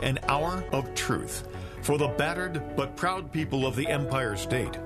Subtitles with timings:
[0.00, 1.48] an hour of truth
[1.82, 4.78] for the battered but proud people of the Empire State.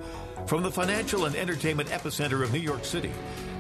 [0.47, 3.13] From the financial and entertainment epicenter of New York City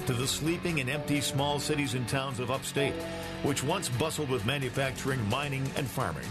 [0.06, 2.94] to the sleeping and empty small cities and towns of upstate,
[3.42, 6.26] which once bustled with manufacturing, mining, and farming.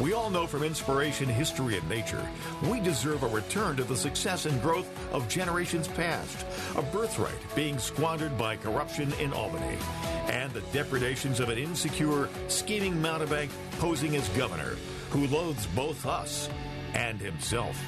[0.00, 2.26] We all know from inspiration, history, and nature,
[2.68, 6.44] we deserve a return to the success and growth of generations past,
[6.76, 9.78] a birthright being squandered by corruption in Albany,
[10.26, 14.76] and the depredations of an insecure, scheming mountebank posing as governor
[15.10, 16.48] who loathes both us
[16.94, 17.78] and himself.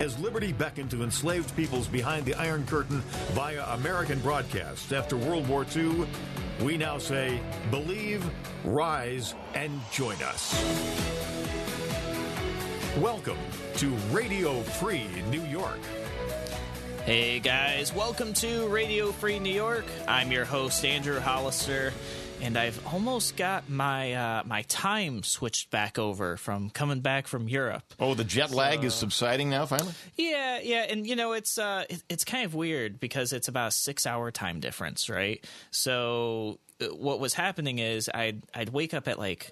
[0.00, 3.00] As liberty beckoned to enslaved peoples behind the Iron Curtain
[3.32, 6.06] via American broadcasts after World War II,
[6.62, 7.40] we now say,
[7.70, 8.28] believe,
[8.64, 10.54] rise, and join us.
[12.98, 13.38] Welcome
[13.76, 15.78] to Radio Free New York.
[17.04, 19.84] Hey guys, welcome to Radio Free New York.
[20.06, 21.92] I'm your host Andrew Hollister,
[22.42, 27.48] and I've almost got my uh, my time switched back over from coming back from
[27.48, 27.82] Europe.
[27.98, 29.66] Oh, the jet lag is subsiding now.
[29.66, 33.48] Finally, Yeah, yeah, and you know it's uh it, it's kind of weird because it's
[33.48, 35.44] about a six hour time difference, right?
[35.70, 39.50] So uh, what was happening is I'd I'd wake up at like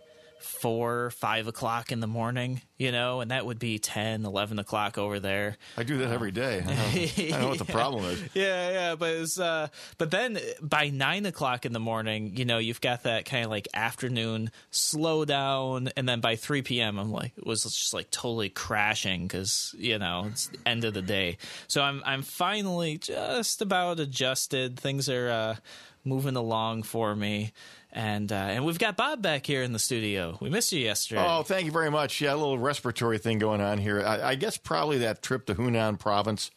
[0.48, 4.98] four five o'clock in the morning you know and that would be 10 11 o'clock
[4.98, 6.62] over there I do that every day.
[6.66, 8.22] I know, I know what the problem is.
[8.34, 12.58] yeah, yeah, but it's uh, but then by nine o'clock in the morning, you know,
[12.58, 17.32] you've got that kind of like afternoon slowdown, and then by three p.m., I'm like,
[17.36, 21.38] it was just like totally crashing because you know it's the end of the day.
[21.66, 24.78] So I'm I'm finally just about adjusted.
[24.78, 25.56] Things are uh,
[26.04, 27.52] moving along for me.
[27.90, 30.36] And uh, and we've got Bob back here in the studio.
[30.40, 31.24] We missed you yesterday.
[31.26, 32.20] Oh, thank you very much.
[32.20, 34.02] Yeah, a little respiratory thing going on here.
[34.02, 36.50] I, I guess probably that trip to Hunan province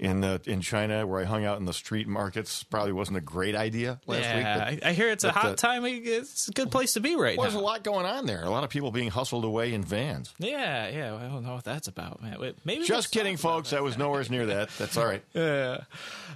[0.00, 3.20] in uh, in China, where I hung out in the street markets, probably wasn't a
[3.20, 4.44] great idea last week.
[4.44, 5.84] yeah, but I, I hear it's a hot uh, time.
[5.84, 7.42] It's a good place to be right There's now.
[7.42, 8.42] There's a lot going on there.
[8.42, 10.34] A lot of people being hustled away in vans.
[10.38, 11.14] Yeah, yeah.
[11.14, 12.40] I don't know what that's about, man.
[12.40, 13.70] Wait, Maybe Just kidding, folks.
[13.70, 14.70] That was nowhere near that.
[14.78, 15.22] That's all right.
[15.34, 15.78] Yeah.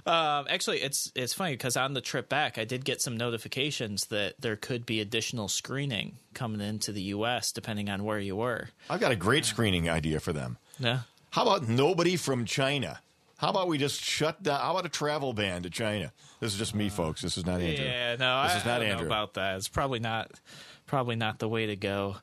[0.05, 4.05] Um, actually, it's it's funny because on the trip back, I did get some notifications
[4.07, 7.51] that there could be additional screening coming into the U.S.
[7.51, 8.69] depending on where you were.
[8.89, 10.57] I've got a great screening idea for them.
[10.79, 11.01] Yeah.
[11.31, 12.99] How about nobody from China?
[13.37, 14.61] How about we just shut down?
[14.61, 16.13] How about a travel ban to China?
[16.39, 17.21] This is just me, folks.
[17.21, 17.85] This is not Andrew.
[17.85, 18.15] Yeah.
[18.17, 19.07] No, this I, is not I don't Andrew.
[19.07, 19.57] know about that.
[19.57, 20.31] It's probably not
[20.85, 22.15] probably not the way to go.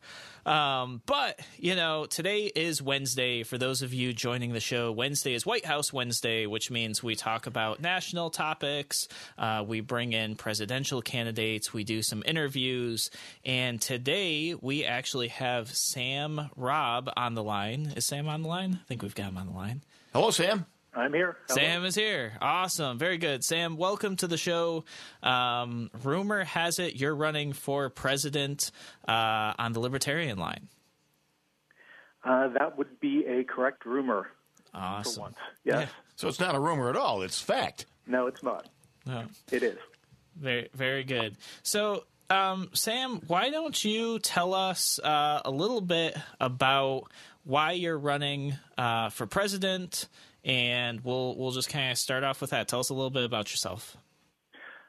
[0.47, 3.43] Um, but you know, today is Wednesday.
[3.43, 7.15] For those of you joining the show, Wednesday is White House Wednesday, which means we
[7.15, 9.06] talk about national topics.
[9.37, 11.75] Uh, we bring in presidential candidates.
[11.75, 13.11] We do some interviews,
[13.44, 17.93] and today we actually have Sam Robb on the line.
[17.97, 18.79] Is Sam on the line?
[18.83, 19.83] I think we've got him on the line.
[20.15, 20.65] Hello, Sam.
[20.94, 21.36] I'm here.
[21.48, 21.56] Hello.
[21.56, 22.32] Sam is here.
[22.41, 22.98] Awesome.
[22.98, 23.42] Very good.
[23.44, 24.84] Sam, welcome to the show.
[25.22, 28.70] Um, rumor has it you're running for president
[29.08, 30.69] uh, on the Libertarian line.
[32.25, 34.28] Uh, that would be a correct rumor
[34.75, 35.22] Awesome.
[35.22, 35.36] once.
[35.64, 35.88] Yes.
[36.16, 37.22] So it's not a rumor at all.
[37.22, 37.86] It's fact.
[38.06, 38.69] No, it's not.
[39.06, 39.25] Yeah.
[39.50, 39.78] It is.
[40.36, 41.36] Very, very good.
[41.62, 47.04] So, um, Sam, why don't you tell us uh, a little bit about
[47.44, 50.08] why you're running uh, for president,
[50.44, 52.69] and we'll we'll just kind of start off with that.
[52.69, 53.97] Tell us a little bit about yourself.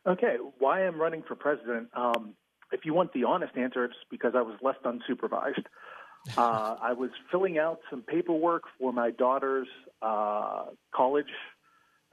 [0.05, 0.35] Okay.
[0.59, 1.89] Why I'm running for president?
[1.95, 2.33] Um,
[2.71, 5.65] if you want the honest answer, it's because I was left unsupervised.
[6.37, 9.67] Uh, I was filling out some paperwork for my daughter's
[10.01, 11.27] uh, college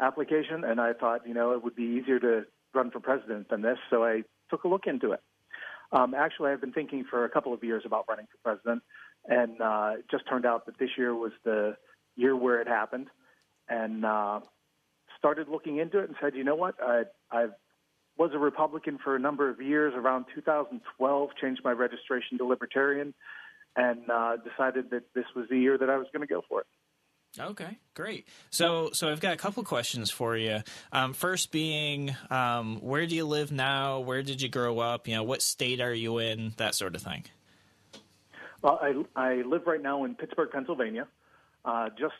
[0.00, 3.62] application, and I thought, you know, it would be easier to run for president than
[3.62, 5.20] this, so I took a look into it.
[5.92, 8.82] Um, actually, I've been thinking for a couple of years about running for president,
[9.28, 11.76] and uh, it just turned out that this year was the
[12.16, 13.06] year where it happened,
[13.70, 14.40] and uh,
[15.18, 17.46] started looking into it and said, you know what, I, I
[18.18, 19.94] was a Republican for a number of years.
[19.96, 23.14] Around 2012, changed my registration to Libertarian,
[23.76, 26.60] and uh, decided that this was the year that I was going to go for
[26.60, 26.66] it.
[27.38, 28.26] Okay, great.
[28.50, 30.58] So, so I've got a couple questions for you.
[30.90, 34.00] Um, first, being, um, where do you live now?
[34.00, 35.06] Where did you grow up?
[35.06, 36.54] You know, what state are you in?
[36.56, 37.24] That sort of thing.
[38.62, 41.06] Well, I, I live right now in Pittsburgh, Pennsylvania,
[41.64, 42.14] uh, just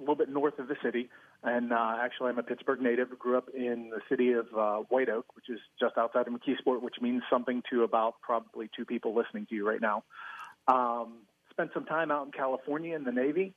[0.00, 1.08] a little bit north of the city.
[1.42, 3.16] And uh, actually, I'm a Pittsburgh native.
[3.18, 6.82] Grew up in the city of uh, White Oak, which is just outside of McKeesport,
[6.82, 10.04] which means something to about probably two people listening to you right now.
[10.68, 11.18] Um,
[11.50, 13.54] spent some time out in California in the Navy,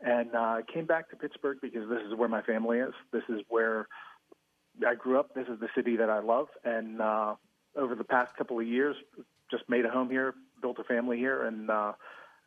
[0.00, 2.92] and uh, came back to Pittsburgh because this is where my family is.
[3.12, 3.88] This is where
[4.86, 5.34] I grew up.
[5.34, 6.48] This is the city that I love.
[6.64, 7.34] And uh,
[7.76, 8.96] over the past couple of years,
[9.50, 11.92] just made a home here, built a family here, and uh,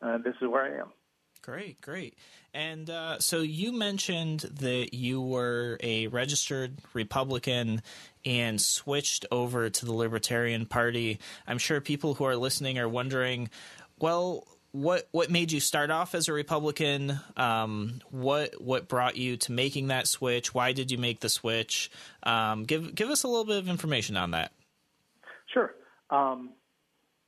[0.02, 0.92] uh, this is where I am.
[1.50, 2.14] Great, great.
[2.54, 7.82] And uh, so you mentioned that you were a registered Republican
[8.24, 11.18] and switched over to the Libertarian Party.
[11.48, 13.50] I'm sure people who are listening are wondering
[13.98, 17.18] well, what what made you start off as a Republican?
[17.36, 20.54] Um, what what brought you to making that switch?
[20.54, 21.90] Why did you make the switch?
[22.22, 24.52] Um, give give us a little bit of information on that.
[25.52, 25.74] Sure.
[26.10, 26.50] Um,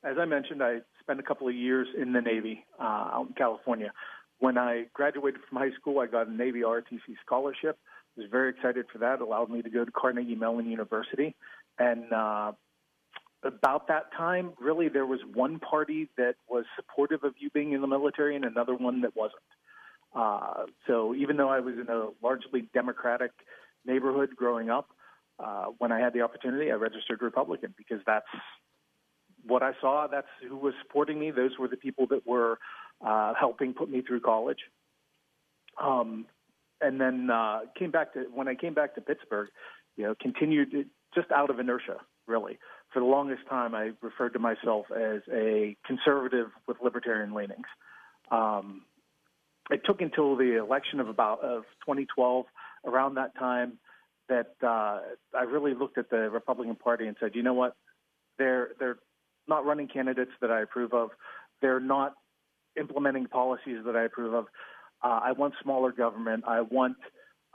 [0.01, 3.33] as I mentioned, I spent a couple of years in the Navy uh, out in
[3.33, 3.91] California.
[4.43, 7.79] When I graduated from high school, I got a Navy ROTC scholarship.
[8.17, 9.13] I was very excited for that.
[9.13, 11.33] It allowed me to go to Carnegie Mellon University.
[11.79, 12.51] And uh,
[13.41, 17.79] about that time, really, there was one party that was supportive of you being in
[17.79, 19.39] the military and another one that wasn't.
[20.13, 23.31] Uh, so even though I was in a largely Democratic
[23.85, 24.89] neighborhood growing up,
[25.39, 28.27] uh, when I had the opportunity, I registered Republican because that's
[29.47, 30.07] what I saw.
[30.11, 31.31] That's who was supporting me.
[31.31, 32.59] Those were the people that were
[33.05, 34.59] uh, helping put me through college.
[35.81, 36.25] Um,
[36.81, 39.49] and then uh, came back to when I came back to Pittsburgh,
[39.95, 41.97] you know, continued just out of inertia,
[42.27, 42.59] really.
[42.91, 47.65] For the longest time, I referred to myself as a conservative with libertarian leanings.
[48.31, 48.83] Um,
[49.71, 52.45] it took until the election of about of 2012,
[52.85, 53.79] around that time,
[54.29, 54.99] that uh,
[55.37, 57.75] I really looked at the Republican Party and said, you know what,
[58.37, 58.97] they're they're
[59.47, 61.09] not running candidates that I approve of.
[61.61, 62.15] They're not
[62.77, 64.45] implementing policies that I approve of.
[65.03, 66.43] Uh, I want smaller government.
[66.47, 66.97] I want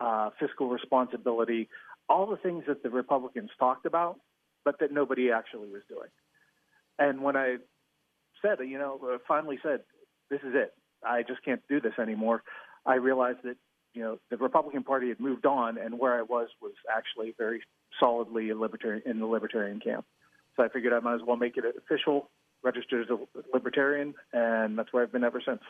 [0.01, 1.69] uh, fiscal responsibility.
[2.09, 4.21] All the things that the Republicans talked about,
[4.65, 6.11] but that nobody actually was doing.
[6.99, 7.57] And when I
[8.43, 9.81] said, you know, uh, finally said,
[10.31, 10.75] this is it.
[11.05, 12.43] I just can't do this anymore.
[12.85, 13.57] I realized that,
[13.95, 17.63] you know, the Republican Party had moved on, and where I was was actually very
[17.99, 20.05] solidly a libertarian in the libertarian camp.
[20.57, 22.31] So I figured I might as well make it official,
[22.63, 23.19] register as a
[23.53, 25.61] libertarian, and that's where I've been ever since.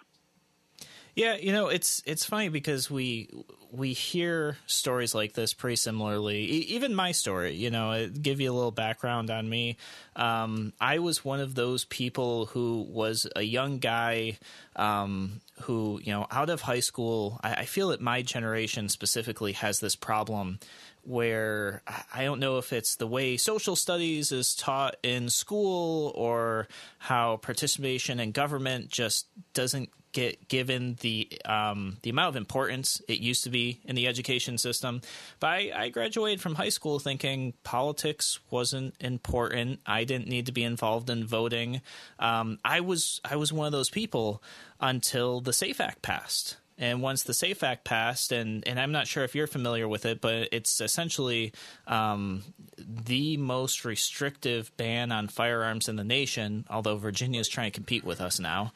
[1.15, 3.29] Yeah, you know, it's it's funny because we
[3.71, 6.39] we hear stories like this pretty similarly.
[6.45, 9.77] E- even my story, you know, give you a little background on me.
[10.17, 14.39] Um, I was one of those people who was a young guy
[14.77, 17.41] um, who, you know, out of high school.
[17.43, 20.61] I, I feel that my generation specifically has this problem
[21.03, 21.83] where
[22.15, 26.69] I don't know if it's the way social studies is taught in school or
[26.99, 33.21] how participation in government just doesn't get given the um, the amount of importance it
[33.21, 35.03] used to be in the education system.
[35.41, 39.81] But I, I, graduated from high school thinking politics wasn't important.
[39.87, 41.81] I didn't need to be involved in voting.
[42.19, 44.43] Um, I was I was one of those people
[44.81, 46.57] until the SAFE Act passed.
[46.79, 50.07] And once the SAFE Act passed, and, and I'm not sure if you're familiar with
[50.07, 51.53] it, but it's essentially
[51.89, 52.45] um,
[52.79, 58.05] the most restrictive ban on firearms in the nation, although Virginia is trying to compete
[58.05, 58.73] with us now.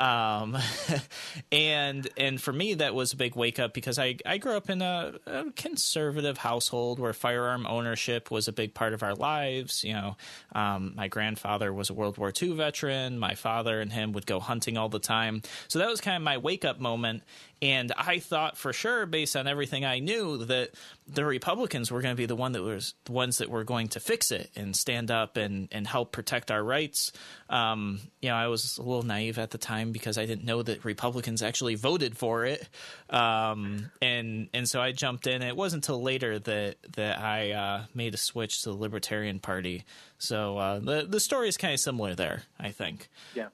[0.00, 0.56] Um,
[1.52, 4.70] and and for me, that was a big wake up because I, I grew up
[4.70, 9.84] in a, a, conservative household where firearm ownership was a big part of our lives.
[9.84, 10.16] You know,
[10.54, 13.18] um, my grandfather was a World War II veteran.
[13.18, 15.42] My father and him would go hunting all the time.
[15.68, 17.22] So that was kind of my wake up moment.
[17.62, 20.70] And I thought for sure, based on everything I knew, that
[21.06, 23.88] the Republicans were going to be the one that was the ones that were going
[23.88, 27.12] to fix it and stand up and, and help protect our rights.
[27.50, 30.62] Um, you know, I was a little naive at the time because I didn't know
[30.62, 32.66] that Republicans actually voted for it.
[33.10, 35.42] Um, and and so I jumped in.
[35.42, 39.84] It wasn't until later that that I uh, made a switch to the Libertarian Party.
[40.18, 43.08] So uh, the the story is kind of similar there, I think.
[43.34, 43.48] Yeah,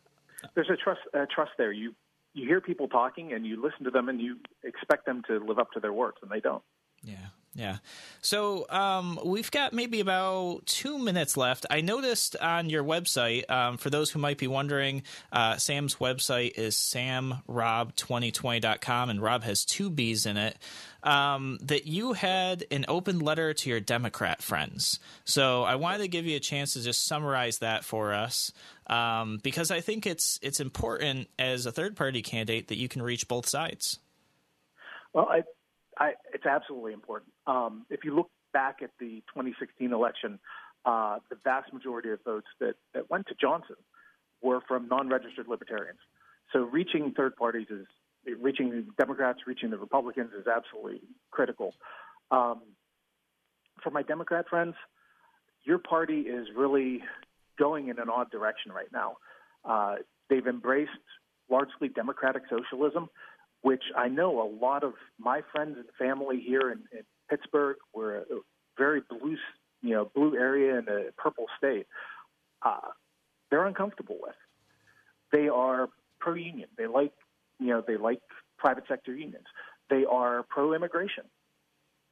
[0.54, 1.00] there's a trust
[1.30, 1.72] trust there.
[1.72, 1.94] You
[2.36, 5.58] you hear people talking and you listen to them and you expect them to live
[5.58, 6.62] up to their words and they don't.
[7.02, 7.28] Yeah.
[7.56, 7.78] Yeah.
[8.20, 11.64] So um, we've got maybe about two minutes left.
[11.70, 16.58] I noticed on your website, um, for those who might be wondering, uh, Sam's website
[16.58, 20.58] is samrobb2020.com, and Robb has two B's in it,
[21.06, 24.98] um, that you had an open letter to your Democrat friends.
[25.24, 28.52] So I wanted to give you a chance to just summarize that for us.
[28.88, 33.02] Um, because I think it's it's important as a third party candidate that you can
[33.02, 34.00] reach both sides.
[35.12, 35.42] Well, I
[35.98, 37.32] I, it's absolutely important.
[37.46, 40.38] Um, if you look back at the 2016 election,
[40.84, 43.76] uh, the vast majority of votes that, that went to Johnson
[44.42, 45.98] were from non-registered libertarians.
[46.52, 47.86] So reaching third parties is
[48.34, 51.74] reaching the Democrats, reaching the Republicans is absolutely critical.
[52.30, 52.62] Um,
[53.82, 54.74] for my Democrat friends,
[55.64, 57.02] your party is really
[57.58, 59.16] going in an odd direction right now.
[59.64, 59.96] Uh,
[60.28, 60.90] they've embraced
[61.50, 63.08] largely democratic socialism,
[63.62, 68.18] which I know a lot of my friends and family here in, in Pittsburgh, we're
[68.18, 68.24] a
[68.78, 69.36] very blue,
[69.82, 71.86] you know, blue area in a purple state.
[72.62, 72.92] Uh,
[73.50, 74.34] they're uncomfortable with.
[75.32, 75.88] They are
[76.20, 76.68] pro-union.
[76.76, 77.12] They like,
[77.58, 78.20] you know, they like
[78.58, 79.46] private sector unions.
[79.90, 81.24] They are pro-immigration.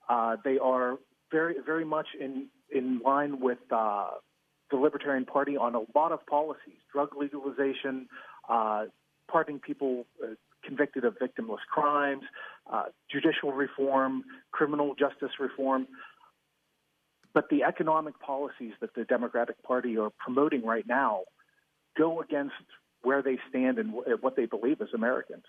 [0.08, 0.98] Uh, they are
[1.30, 4.08] very, very much in in line with uh,
[4.70, 8.08] the Libertarian Party on a lot of policies: drug legalization,
[8.48, 8.84] uh,
[9.30, 10.34] pardoning people uh,
[10.64, 12.22] convicted of victimless crimes,
[12.72, 15.86] uh, judicial reform, criminal justice reform.
[17.32, 21.22] But the economic policies that the Democratic Party are promoting right now
[21.96, 22.54] go against
[23.04, 25.44] where they stand and what they believe as Americans.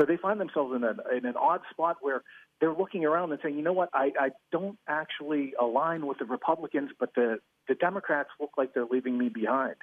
[0.00, 2.22] So they find themselves in, a, in an odd spot where
[2.60, 6.24] they're looking around and saying, you know what, I, I don't actually align with the
[6.24, 9.76] Republicans, but the, the Democrats look like they're leaving me behind.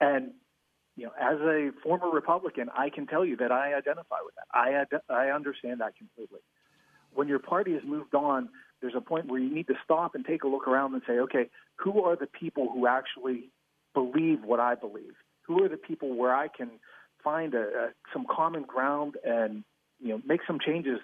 [0.00, 0.32] And
[0.96, 4.46] you know, as a former Republican, I can tell you that I identify with that.
[4.52, 6.40] I ad- I understand that completely.
[7.12, 8.48] When your party has moved on,
[8.80, 11.18] there's a point where you need to stop and take a look around and say,
[11.20, 13.50] okay, who are the people who actually
[13.92, 15.14] believe what I believe?
[15.46, 16.70] Who are the people where I can
[17.22, 19.64] find a, a, some common ground and
[20.00, 20.98] you know make some changes,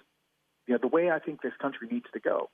[0.67, 2.49] you know, the way I think this country needs to go.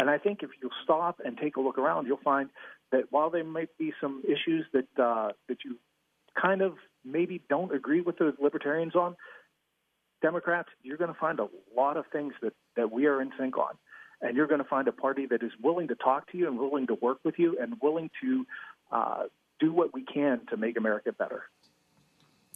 [0.00, 2.48] And I think if you stop and take a look around, you'll find
[2.92, 5.76] that while there might be some issues that uh, that you
[6.40, 9.16] kind of maybe don't agree with the libertarians on,
[10.22, 13.56] Democrats, you're going to find a lot of things that, that we are in sync
[13.56, 13.74] on.
[14.20, 16.58] And you're going to find a party that is willing to talk to you and
[16.58, 18.46] willing to work with you and willing to
[18.92, 19.22] uh,
[19.60, 21.44] do what we can to make America better.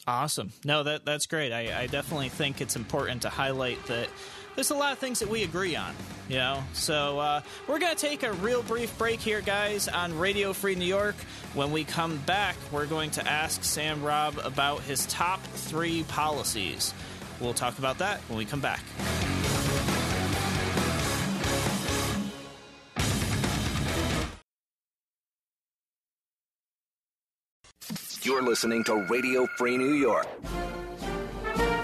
[0.07, 0.53] Awesome.
[0.65, 1.53] No, that that's great.
[1.53, 4.09] I, I definitely think it's important to highlight that
[4.55, 5.95] there's a lot of things that we agree on,
[6.29, 6.63] you know.
[6.75, 10.85] So uh, we're gonna take a real brief break here, guys, on Radio Free New
[10.85, 11.17] York.
[11.55, 16.93] When we come back, we're going to ask Sam Robb about his top three policies.
[17.41, 18.81] We'll talk about that when we come back.
[28.35, 30.27] You're listening to Radio Free New York.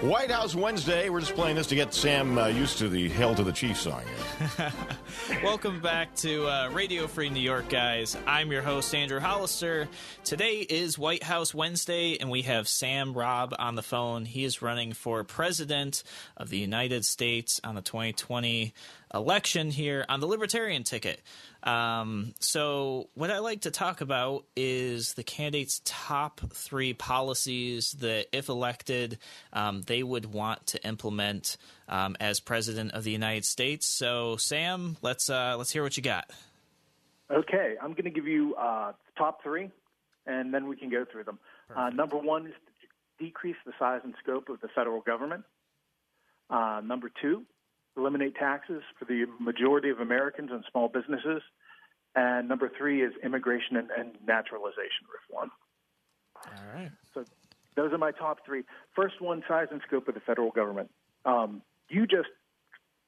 [0.02, 1.08] White House Wednesday.
[1.08, 3.76] We're just playing this to get Sam uh, used to the "Hail to the Chief"
[3.76, 4.02] song.
[5.44, 8.16] Welcome back to uh, Radio Free New York, guys.
[8.26, 9.88] I'm your host Andrew Hollister.
[10.24, 14.24] Today is White House Wednesday, and we have Sam Robb on the phone.
[14.24, 16.02] He is running for president
[16.36, 18.74] of the United States on the 2020
[19.14, 21.20] election here on the Libertarian ticket.
[21.62, 28.26] Um, so, what I like to talk about is the candidate's top three policies that,
[28.32, 29.18] if elected,
[29.52, 31.56] um, they would want to implement
[31.88, 33.86] um, as president of the United States.
[33.86, 36.30] So, Sam, let's uh, let's hear what you got.
[37.30, 39.70] Okay, I'm going to give you uh, top three,
[40.26, 41.38] and then we can go through them.
[41.74, 45.44] Uh, number one is to decrease the size and scope of the federal government.
[46.48, 47.44] Uh, number two,
[47.96, 51.42] eliminate taxes for the majority of Americans and small businesses.
[52.14, 55.50] And number three is immigration and, and naturalization reform.
[56.46, 56.90] All right.
[57.14, 57.24] So
[57.76, 58.62] those are my top three.
[58.96, 60.90] First one, size and scope of the federal government.
[61.24, 62.28] Um, you just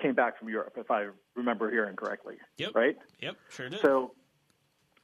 [0.01, 2.37] came back from Europe, if I remember hearing correctly.
[2.59, 2.75] Yep.
[2.75, 2.97] Right?
[3.21, 3.81] Yep, sure did.
[3.81, 4.12] So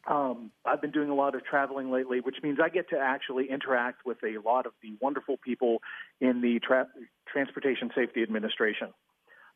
[0.07, 3.51] um, I've been doing a lot of traveling lately, which means I get to actually
[3.51, 5.83] interact with a lot of the wonderful people
[6.21, 6.89] in the tra-
[7.27, 8.89] Transportation Safety Administration.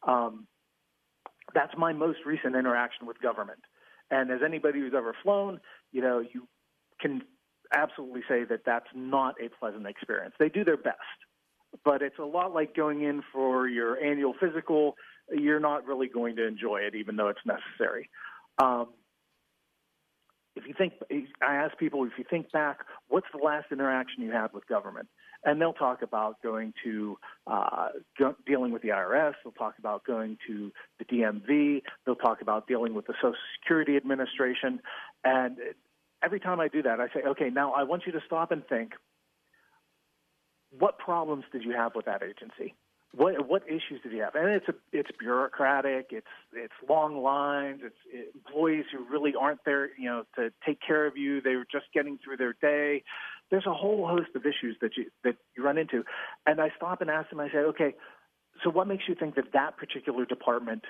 [0.07, 0.47] Um,
[1.55, 3.61] that's my most recent interaction with government.
[4.11, 6.47] And as anybody who's ever flown, you know, you
[7.01, 7.23] can
[7.75, 10.35] absolutely say that that's not a pleasant experience.
[10.39, 10.97] They do their best,
[11.85, 14.95] but it's a lot like going in for your annual physical.
[15.31, 18.11] You're not really going to enjoy it, even though it's necessary.
[18.63, 18.89] Um,
[20.55, 20.93] if you think,
[21.43, 25.09] I ask people, if you think back, what's the last interaction you had with government?
[25.45, 27.89] And they'll talk about going to uh,
[28.47, 29.35] dealing with the IRS.
[29.43, 31.83] They'll talk about going to the DMV.
[32.07, 34.81] They'll talk about dealing with the Social Security Administration.
[35.25, 35.59] And
[36.23, 38.67] every time I do that, I say, okay, now I want you to stop and
[38.67, 38.93] think.
[40.79, 42.75] What problems did you have with that agency?
[43.15, 44.35] what what issues did you have?
[44.35, 46.09] And it's a, it's bureaucratic.
[46.11, 47.81] It's it's long lines.
[47.85, 51.41] It's it, employees who really aren't there, you know, to take care of you.
[51.43, 53.05] They're just getting through their day.
[53.53, 56.05] There's a whole host of issues that you that you run into.
[56.47, 57.39] And I stop and ask them.
[57.39, 57.95] I say, okay,
[58.65, 60.83] so what makes you think that that particular department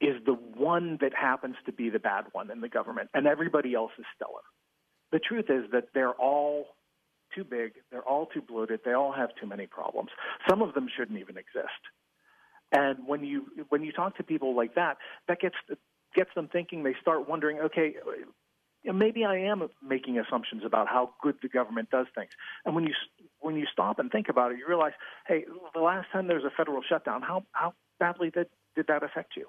[0.00, 3.74] is the one that happens to be the bad one in the government, and everybody
[3.74, 4.42] else is stellar?
[5.10, 6.76] The truth is that they're all
[7.34, 10.10] too big, they're all too bloated, they all have too many problems.
[10.48, 11.82] Some of them shouldn't even exist.
[12.70, 15.56] And when you when you talk to people like that, that gets
[16.14, 16.84] gets them thinking.
[16.84, 17.94] They start wondering, okay,
[18.84, 22.30] maybe I am making assumptions about how good the government does things.
[22.64, 22.94] And when you
[23.40, 24.92] when you stop and think about it, you realize,
[25.26, 29.02] hey, the last time there was a federal shutdown, how how badly did did that
[29.02, 29.46] affect you?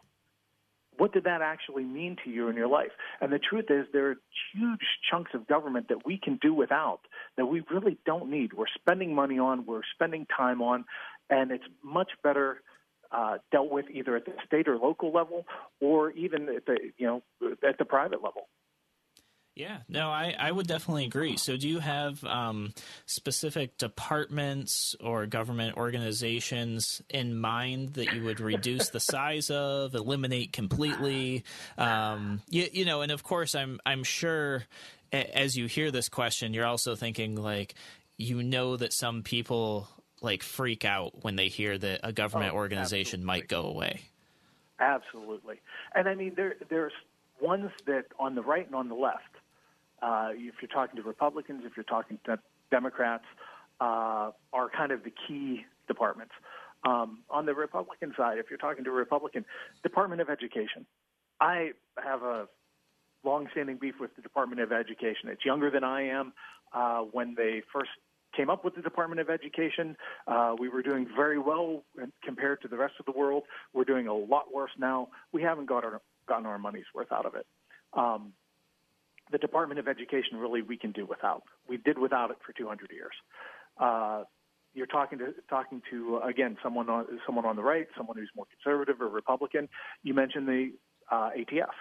[0.97, 2.91] what did that actually mean to you in your life?
[3.21, 4.15] And the truth is, there are
[4.53, 7.01] huge chunks of government that we can do without
[7.37, 8.53] that we really don't need.
[8.53, 10.85] We're spending money on, we're spending time on,
[11.29, 12.61] and it's much better
[13.11, 15.45] uh, dealt with either at the state or local level,
[15.79, 17.23] or even at the you know
[17.67, 18.47] at the private level.
[19.55, 21.37] Yeah, no, I, I would definitely agree.
[21.37, 22.73] So, do you have um,
[23.05, 30.51] specific departments or government organizations in mind that you would reduce the size of, eliminate
[30.51, 31.45] completely?
[31.77, 34.65] Um, you, you know, and of course, I'm I'm sure
[35.13, 37.75] as you hear this question, you're also thinking like,
[38.17, 39.87] you know, that some people
[40.21, 43.25] like freak out when they hear that a government oh, organization absolutely.
[43.25, 44.01] might go away.
[44.79, 45.61] Absolutely,
[45.93, 46.91] and I mean there there's
[47.39, 49.34] ones that on the right and on the left
[50.01, 52.39] uh, if you're talking to Republicans, if you're talking to
[52.71, 53.25] Democrats,
[53.79, 56.33] uh, are kind of the key departments.
[56.85, 59.45] Um, on the Republican side, if you're talking to a Republican,
[59.81, 60.85] Department of Education,
[61.41, 61.71] I
[62.03, 62.47] have a
[63.23, 65.29] long-standing beef with the Department of Education.
[65.29, 66.33] It's younger than I am.
[66.73, 67.89] Uh, when they first
[68.35, 69.95] came up with the Department of Education,
[70.27, 71.83] uh, we were doing very well
[72.23, 73.43] compared to the rest of the world.
[73.73, 75.07] We're doing a lot worse now.
[75.31, 77.47] We haven't got our, gotten our money's worth out of it.
[77.93, 78.33] Um,
[79.31, 81.43] the Department of Education really we can do without.
[81.67, 83.13] We did without it for 200 years.
[83.79, 84.23] Uh,
[84.73, 88.45] you're talking to talking to again someone on someone on the right, someone who's more
[88.45, 89.69] conservative or Republican.
[90.03, 90.71] You mentioned the
[91.09, 91.71] uh, ATF,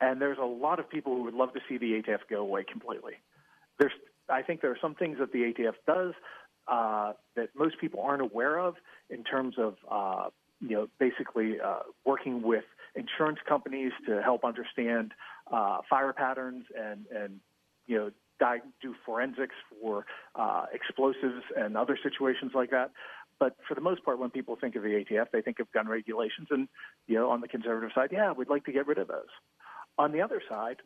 [0.00, 2.64] and there's a lot of people who would love to see the ATF go away
[2.64, 3.14] completely.
[3.78, 3.92] There's,
[4.30, 6.14] I think there are some things that the ATF does
[6.68, 8.76] uh, that most people aren't aware of
[9.10, 10.30] in terms of uh,
[10.60, 15.12] you know basically uh, working with insurance companies to help understand
[15.52, 17.40] uh, fire patterns and, and
[17.86, 18.10] you know,
[18.82, 22.90] do forensics for uh, explosives and other situations like that.
[23.38, 25.88] But for the most part, when people think of the ATF, they think of gun
[25.88, 26.48] regulations.
[26.50, 26.68] And,
[27.06, 29.28] you know, on the conservative side, yeah, we'd like to get rid of those.
[29.98, 30.76] On the other side,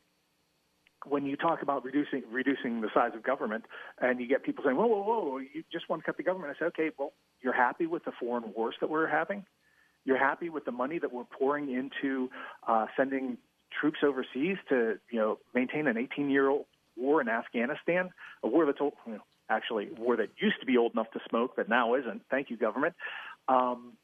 [1.07, 3.65] when you talk about reducing reducing the size of government,
[4.01, 5.39] and you get people saying, "Whoa, whoa, whoa!
[5.39, 8.13] You just want to cut the government." I say, "Okay, well, you're happy with the
[8.21, 9.47] foreign wars that we're having?
[10.05, 12.31] You're happy with the money that we're pouring into
[12.67, 13.39] uh, sending
[13.79, 18.11] troops overseas to you know maintain an 18 year old war in Afghanistan,
[18.43, 21.11] a war that's old, you know, actually a war that used to be old enough
[21.13, 22.23] to smoke but now isn't.
[22.31, 22.95] Thank you, government.
[23.49, 23.95] Um,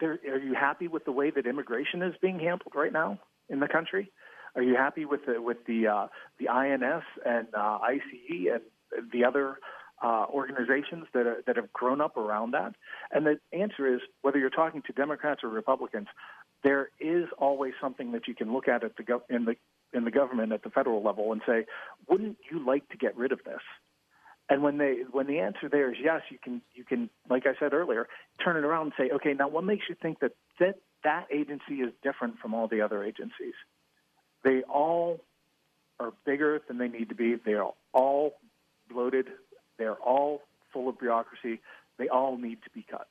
[0.00, 3.60] there, are you happy with the way that immigration is being handled right now in
[3.60, 4.10] the country?
[4.54, 6.06] Are you happy with the with the uh,
[6.38, 9.58] the INS and uh, ICE and the other
[10.02, 12.74] uh, organizations that are, that have grown up around that?
[13.12, 16.08] And the answer is whether you're talking to Democrats or Republicans,
[16.62, 19.56] there is always something that you can look at, at the gov- in the
[19.92, 21.66] in the government at the federal level and say,
[22.08, 23.60] wouldn't you like to get rid of this?
[24.48, 27.58] And when they when the answer there is yes, you can you can like I
[27.58, 28.08] said earlier,
[28.42, 31.76] turn it around and say, okay, now what makes you think that that that agency
[31.82, 33.54] is different from all the other agencies?
[34.44, 35.20] They all
[36.00, 37.36] are bigger than they need to be.
[37.36, 38.34] They are all
[38.90, 39.26] bloated.
[39.78, 41.60] They're all full of bureaucracy.
[41.98, 43.06] They all need to be cut.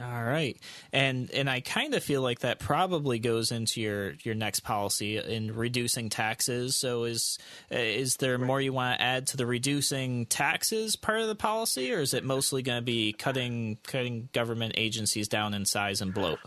[0.00, 0.56] All right,
[0.92, 5.18] and and I kind of feel like that probably goes into your your next policy
[5.18, 6.76] in reducing taxes.
[6.76, 7.38] So is
[7.70, 8.46] is there right.
[8.46, 12.14] more you want to add to the reducing taxes part of the policy, or is
[12.14, 16.38] it mostly going to be cutting cutting government agencies down in size and bloat?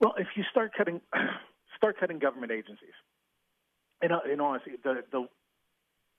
[0.00, 1.00] Well, if you start cutting
[1.76, 2.94] start cutting government agencies,
[4.00, 5.26] in, in honesty, the the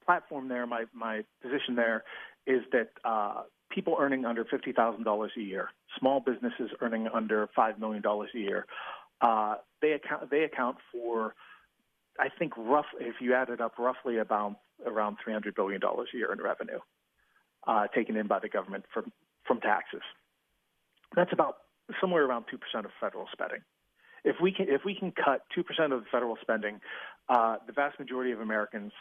[0.06, 2.04] platform there, my my position there,
[2.46, 2.90] is that.
[3.06, 8.66] Uh, people earning under $50,000 a year, small businesses earning under $5 million a year,
[9.22, 11.36] uh, they account they account for,
[12.20, 16.34] I think, rough if you add it up, roughly about around $300 billion a year
[16.34, 16.80] in revenue
[17.68, 19.12] uh, taken in by the government from
[19.46, 20.02] from taxes.
[21.16, 21.58] That's about
[22.00, 23.62] somewhere around two percent of federal spending.
[24.24, 26.80] If we can if we can cut two percent of the federal spending,
[27.30, 28.92] uh, the vast majority of Americans,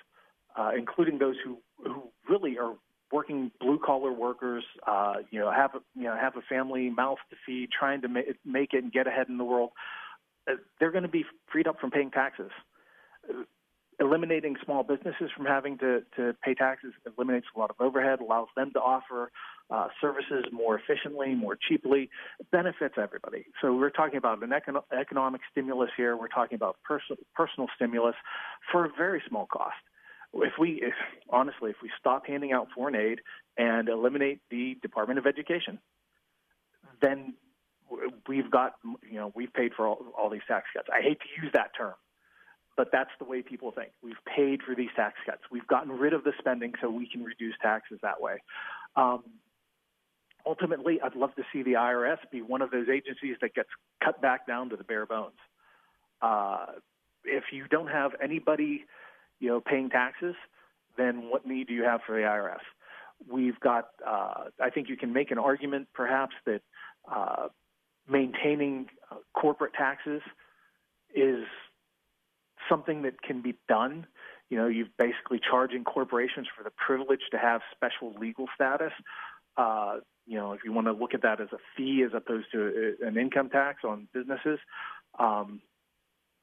[0.57, 2.75] uh, including those who who really are
[3.13, 7.19] working blue collar workers, uh, you know, have a, you know have a family, mouth
[7.31, 9.71] to feed, trying to ma- make it and get ahead in the world.
[10.49, 12.51] Uh, they're going to be freed up from paying taxes.
[13.29, 13.43] Uh,
[14.01, 18.49] eliminating small businesses from having to, to pay taxes eliminates a lot of overhead, allows
[18.57, 19.31] them to offer
[19.71, 22.09] uh, services more efficiently, more cheaply,
[22.51, 23.45] benefits everybody.
[23.61, 26.17] So we're talking about an econo- economic stimulus here.
[26.17, 27.03] We're talking about pers-
[27.35, 28.15] personal stimulus
[28.73, 29.77] for a very small cost
[30.35, 30.95] if we, if,
[31.29, 33.21] honestly, if we stop handing out foreign aid
[33.57, 35.79] and eliminate the Department of Education,
[37.03, 37.35] then
[38.29, 38.75] we've got,
[39.11, 40.89] you know, we've paid for all, all these tax cuts.
[40.93, 41.95] I hate to use that term,
[42.77, 43.91] but that's the way people think.
[44.03, 45.43] We've paid for these tax cuts.
[45.51, 48.43] We've gotten rid of the spending so we can reduce taxes that way.
[48.97, 49.25] Um,
[50.47, 53.69] ultimately, I'd love to see the IRS be one of those agencies that gets
[54.03, 55.39] cut back down to the bare bones.
[56.23, 56.67] Uh,
[57.25, 58.85] if you don't have anybody
[59.41, 60.35] you know, paying taxes,
[60.97, 62.61] then what need do you have for the IRS?
[63.29, 66.63] We've got, uh, I think you can make an argument perhaps that
[67.11, 67.49] uh,
[68.09, 70.23] maintaining uh, corporate taxes
[71.15, 71.45] is
[72.69, 74.07] something that can be done.
[74.49, 78.93] You know, you're basically charging corporations for the privilege to have special legal status.
[79.57, 82.47] Uh, you know, if you want to look at that as a fee as opposed
[82.53, 84.59] to an income tax on businesses.
[85.19, 85.61] Um,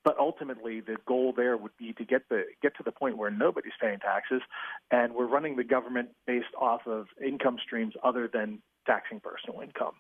[0.07, 3.29] but ultimately, the goal there would be to get the get to the point where
[3.29, 4.41] nobody's paying taxes,
[4.89, 9.95] and we're running the government based off of income streams other than taxing personal income.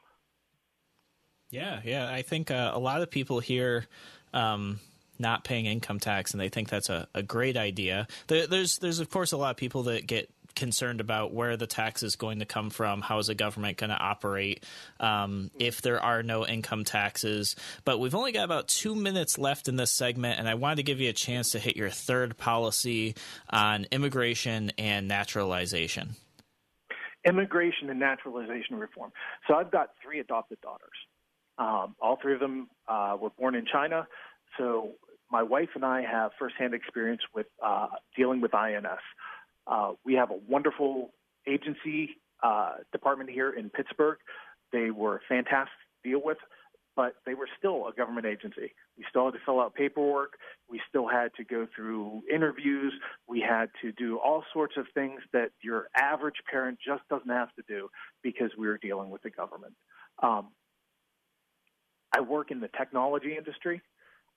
[1.49, 2.09] Yeah, yeah.
[2.09, 3.85] I think uh, a lot of people here
[4.33, 4.79] um,
[5.19, 8.07] not paying income tax, and they think that's a, a great idea.
[8.27, 11.67] There, there's there's of course a lot of people that get concerned about where the
[11.67, 13.01] tax is going to come from.
[13.01, 14.65] How is the government going to operate
[14.99, 17.55] um, if there are no income taxes?
[17.85, 20.83] But we've only got about two minutes left in this segment, and I wanted to
[20.83, 23.15] give you a chance to hit your third policy
[23.49, 26.15] on immigration and naturalization.
[27.25, 29.11] Immigration and naturalization reform.
[29.47, 30.89] So I've got three adopted daughters.
[31.57, 34.07] Um, all three of them uh, were born in China.
[34.57, 34.91] So
[35.31, 38.85] my wife and I have firsthand experience with uh, dealing with INS.
[39.69, 41.11] Uh, we have a wonderful
[41.47, 44.17] agency uh, department here in Pittsburgh.
[44.71, 46.37] They were fantastic to deal with,
[46.95, 48.73] but they were still a government agency.
[48.97, 50.33] We still had to fill out paperwork.
[50.69, 52.93] We still had to go through interviews.
[53.27, 57.53] We had to do all sorts of things that your average parent just doesn't have
[57.55, 57.89] to do
[58.23, 59.73] because we were dealing with the government.
[60.21, 60.49] Um,
[62.15, 63.81] I work in the technology industry.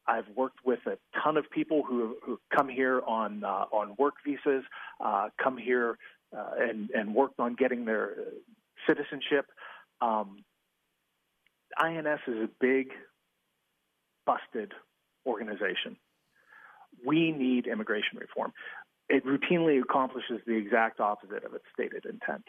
[0.07, 4.15] I've worked with a ton of people who who come here on uh, on work
[4.27, 4.65] visas,
[5.05, 5.99] uh, come here
[6.37, 8.15] uh, and and worked on getting their
[8.87, 9.47] citizenship.
[10.01, 10.45] Um,
[11.81, 12.89] INS is a big,
[14.27, 14.73] busted
[15.27, 15.97] organization.
[17.05, 18.53] We need immigration reform.
[19.09, 22.45] It routinely accomplishes the exact opposite of its stated intent.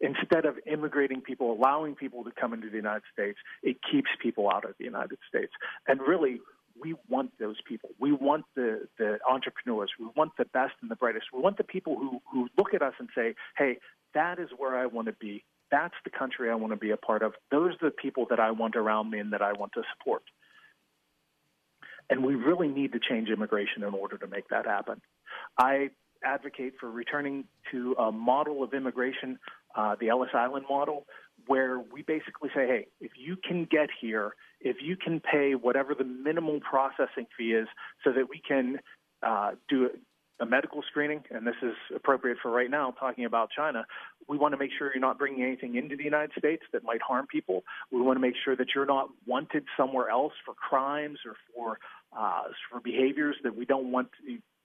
[0.00, 4.50] Instead of immigrating people, allowing people to come into the United States, it keeps people
[4.50, 5.52] out of the United States.
[5.88, 6.40] And really,
[6.80, 7.90] we want those people.
[7.98, 9.90] We want the, the entrepreneurs.
[9.98, 11.26] We want the best and the brightest.
[11.32, 13.78] We want the people who, who look at us and say, hey,
[14.14, 15.44] that is where I want to be.
[15.70, 17.34] That's the country I want to be a part of.
[17.50, 20.22] Those are the people that I want around me and that I want to support.
[22.08, 25.00] And we really need to change immigration in order to make that happen.
[25.58, 25.90] I
[26.24, 29.38] advocate for returning to a model of immigration,
[29.74, 31.06] uh, the Ellis Island model,
[31.46, 35.94] where we basically say, hey, if you can get here, if you can pay whatever
[35.94, 37.68] the minimum processing fee is
[38.04, 38.78] so that we can
[39.22, 39.90] uh, do
[40.38, 43.86] a medical screening, and this is appropriate for right now, talking about China,
[44.28, 47.00] we want to make sure you're not bringing anything into the United States that might
[47.00, 47.64] harm people.
[47.90, 51.78] We want to make sure that you're not wanted somewhere else for crimes or for
[52.16, 54.08] uh, for behaviors that we don't want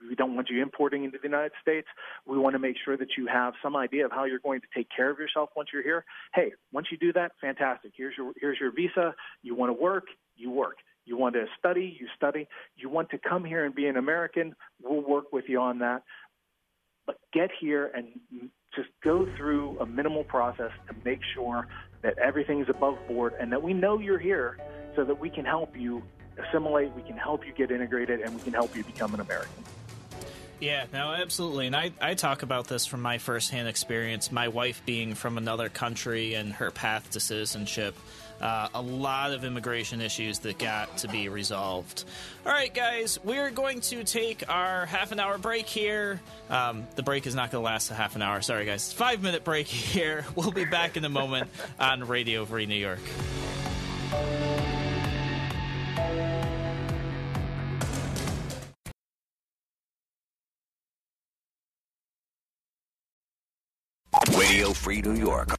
[0.08, 1.88] we don't want you importing into the United States.
[2.26, 4.68] We want to make sure that you have some idea of how you're going to
[4.76, 6.06] take care of yourself once you're here.
[6.34, 7.92] Hey, once you do that, fantastic.
[7.96, 9.14] Here's your here's your visa.
[9.44, 10.78] You want to work, you work.
[11.06, 12.48] You want to study, you study.
[12.76, 16.04] You want to come here and be an American, we'll work with you on that.
[17.06, 18.08] But get here and
[18.76, 21.68] just go through a minimal process to make sure
[22.04, 24.58] that everything is above board and that we know you're here
[24.96, 26.04] so that we can help you
[26.38, 29.64] assimilate, we can help you get integrated, and we can help you become an American.
[30.62, 31.65] Yeah, no, absolutely.
[31.65, 35.69] And I, I talk about this from my firsthand experience, my wife being from another
[35.69, 37.95] country and her path to citizenship.
[38.39, 42.06] Uh, a lot of immigration issues that got to be resolved.
[42.45, 46.19] All right, guys, we're going to take our half an hour break here.
[46.50, 48.41] Um, the break is not going to last a half an hour.
[48.41, 48.93] Sorry, guys.
[48.93, 50.26] Five minute break here.
[50.36, 53.00] We'll be back in a moment on Radio Free New York.
[64.82, 65.56] Free New York.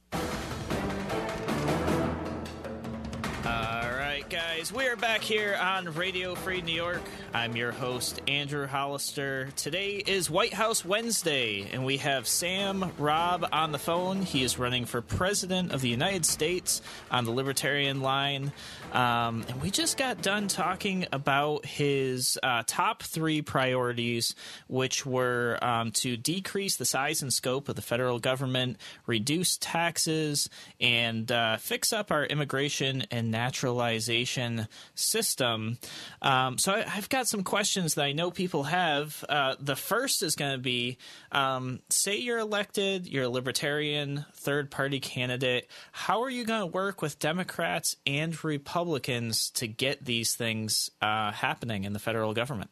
[4.62, 7.02] Guys, we are back here on Radio Free New York.
[7.34, 9.48] I'm your host, Andrew Hollister.
[9.56, 14.22] Today is White House Wednesday, and we have Sam Robb on the phone.
[14.22, 18.52] He is running for President of the United States on the Libertarian line.
[18.92, 24.36] Um, and we just got done talking about his uh, top three priorities,
[24.68, 30.48] which were um, to decrease the size and scope of the federal government, reduce taxes,
[30.80, 34.51] and uh, fix up our immigration and naturalization
[34.94, 35.78] system.
[36.20, 39.24] Um, so I, have got some questions that I know people have.
[39.28, 40.98] Uh, the first is going to be
[41.30, 45.68] um, say you're elected, you're a libertarian, third party candidate.
[45.92, 48.92] How are you going to work with Democrats and Republicans?
[49.02, 52.70] Republicans to get these things uh, happening in the federal government?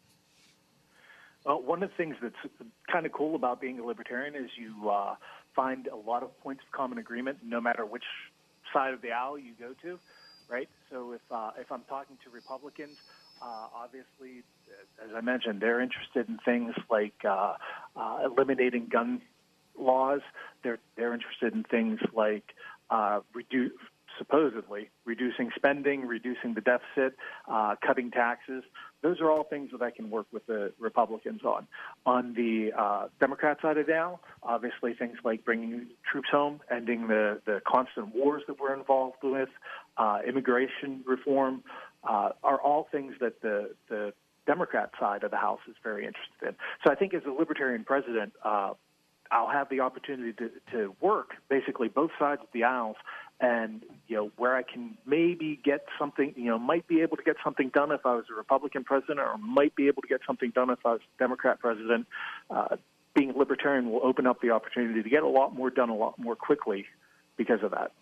[1.44, 2.34] Well, one of the things that's
[2.90, 5.14] kind of cool about being a libertarian is you uh,
[5.54, 8.04] find a lot of points of common agreement, no matter which
[8.72, 9.98] side of the aisle you go to,
[10.50, 10.68] right?
[10.90, 12.98] So if uh, if I'm talking to Republicans,
[13.42, 14.44] Uh, obviously,
[15.04, 17.54] as I mentioned, they're interested in things like uh,
[17.96, 19.22] uh, eliminating gun
[19.78, 20.20] laws.
[20.62, 22.44] They're they're interested in things like
[22.96, 23.80] uh, reduce
[24.20, 27.16] supposedly reducing spending, reducing the deficit,
[27.50, 28.62] uh, cutting taxes.
[29.02, 31.66] Those are all things that I can work with the Republicans on.
[32.04, 37.08] On the uh, Democrat side of the aisle, obviously things like bringing troops home, ending
[37.08, 39.48] the, the constant wars that we're involved with,
[39.96, 41.64] uh, immigration reform,
[42.04, 44.12] uh, are all things that the, the
[44.46, 46.54] Democrat side of the House is very interested in.
[46.84, 48.72] So I think as a libertarian president, uh,
[49.30, 52.96] I'll have the opportunity to, to work basically both sides of the aisles
[53.40, 57.22] and you know where I can maybe get something, you know, might be able to
[57.22, 60.20] get something done if I was a Republican president, or might be able to get
[60.26, 62.06] something done if I was a Democrat president.
[62.50, 62.76] Uh,
[63.14, 65.96] being a libertarian will open up the opportunity to get a lot more done a
[65.96, 66.86] lot more quickly
[67.36, 67.92] because of that.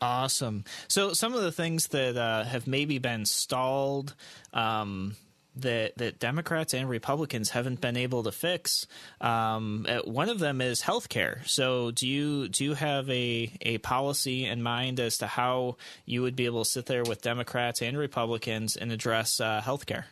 [0.00, 0.64] Awesome.
[0.88, 4.14] So some of the things that uh, have maybe been stalled
[4.52, 5.16] um,
[5.56, 8.86] that that Democrats and Republicans haven't been able to fix.
[9.20, 11.46] Um, one of them is healthcare.
[11.46, 16.22] So, do you do you have a a policy in mind as to how you
[16.22, 20.04] would be able to sit there with Democrats and Republicans and address uh, healthcare?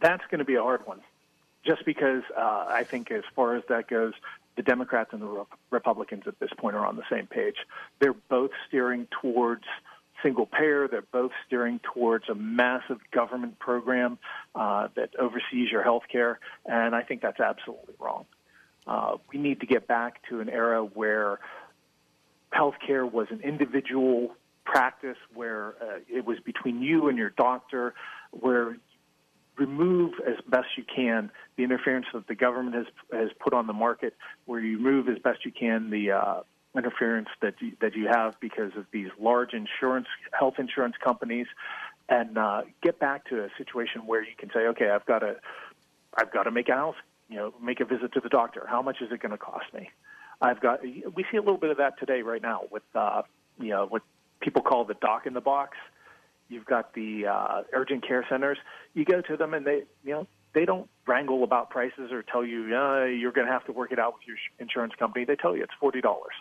[0.00, 1.00] That's going to be a hard one,
[1.64, 4.12] just because uh, I think as far as that goes,
[4.56, 7.56] the Democrats and the Republicans at this point are on the same page.
[8.00, 9.64] They're both steering towards
[10.24, 10.88] single payer.
[10.88, 14.18] They're both steering towards a massive government program
[14.54, 18.24] uh, that oversees your health care, and I think that's absolutely wrong.
[18.86, 21.38] Uh, we need to get back to an era where
[22.52, 24.34] healthcare was an individual
[24.64, 27.94] practice, where uh, it was between you and your doctor,
[28.30, 28.76] where
[29.56, 33.72] remove as best you can the interference that the government has has put on the
[33.72, 34.14] market,
[34.46, 36.40] where you remove as best you can the uh,
[36.76, 41.46] interference that you, that you have because of these large insurance health insurance companies,
[42.08, 45.36] and uh, get back to a situation where you can say, okay, I've got to
[46.16, 46.96] I've got to make a house,
[47.28, 48.66] you know, make a visit to the doctor.
[48.68, 49.90] How much is it going to cost me?
[50.40, 53.22] I've got we see a little bit of that today right now with uh,
[53.58, 54.02] you know what
[54.40, 55.76] people call the doc in the box.
[56.48, 58.58] You've got the uh, urgent care centers.
[58.92, 62.44] You go to them and they you know they don't wrangle about prices or tell
[62.44, 65.24] you uh, you're going to have to work it out with your insurance company.
[65.24, 66.34] They tell you it's forty dollars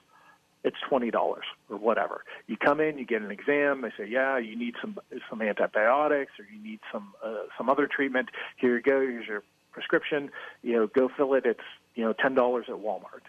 [0.64, 2.24] it's twenty dollars or whatever.
[2.48, 3.82] You come in, you get an exam.
[3.82, 4.98] They say, yeah, you need some
[5.30, 8.30] some antibiotics or you need some uh, some other treatment.
[8.58, 9.00] Here you go.
[9.02, 10.32] Here's your prescription.
[10.62, 11.46] You know, go fill it.
[11.46, 11.60] It's
[11.96, 13.24] you know ten dollars at Walmart,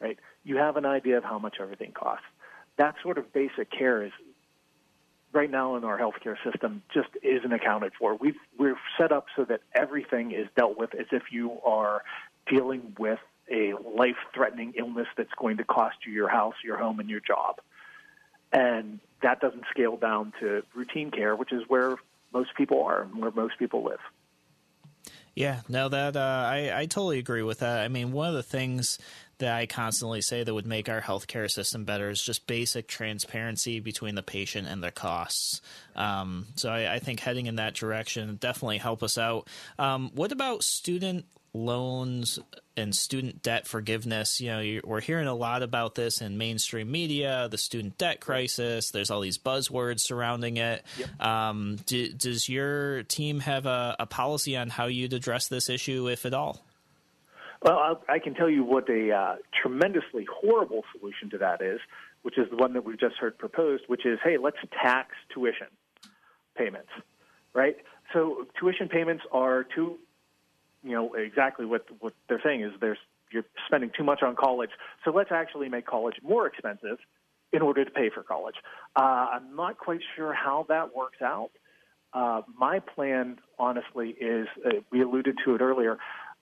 [0.00, 0.18] right?
[0.44, 2.26] You have an idea of how much everything costs.
[2.78, 4.12] That sort of basic care is
[5.32, 8.16] right now in our healthcare system just isn't accounted for.
[8.16, 12.02] We've we're set up so that everything is dealt with as if you are
[12.46, 17.00] dealing with a life threatening illness that's going to cost you your house, your home,
[17.00, 17.60] and your job.
[18.52, 21.96] And that doesn't scale down to routine care, which is where
[22.32, 24.00] most people are and where most people live.
[25.34, 27.80] Yeah, no, that uh, I I totally agree with that.
[27.80, 28.98] I mean, one of the things
[29.38, 33.80] that I constantly say that would make our healthcare system better is just basic transparency
[33.80, 35.62] between the patient and their costs.
[35.96, 39.48] Um, so I, I, think heading in that direction definitely help us out.
[39.80, 41.24] Um, what about student
[41.54, 42.38] loans
[42.76, 44.40] and student debt forgiveness.
[44.40, 48.90] You know, we're hearing a lot about this in mainstream media, the student debt crisis.
[48.90, 50.82] There's all these buzzwords surrounding it.
[50.98, 51.20] Yep.
[51.20, 56.08] Um, do, does your team have a, a, policy on how you'd address this issue,
[56.08, 56.64] if at all?
[57.62, 61.80] Well, I'll, i can tell you what a uh, tremendously horrible solution to that is,
[62.22, 65.68] which is the one that we've just heard proposed, which is, hey, let's tax tuition
[66.56, 66.90] payments,
[67.54, 67.76] right?
[68.12, 69.98] So tuition payments are two
[70.82, 72.98] you know exactly what what they're saying is there's
[73.32, 74.70] you're spending too much on college.
[75.04, 76.98] So let's actually make college more expensive
[77.52, 78.56] in order to pay for college.
[78.96, 81.50] Uh, I'm not quite sure how that works out.
[82.12, 85.98] Uh, my plan, honestly, is uh, we alluded to it earlier.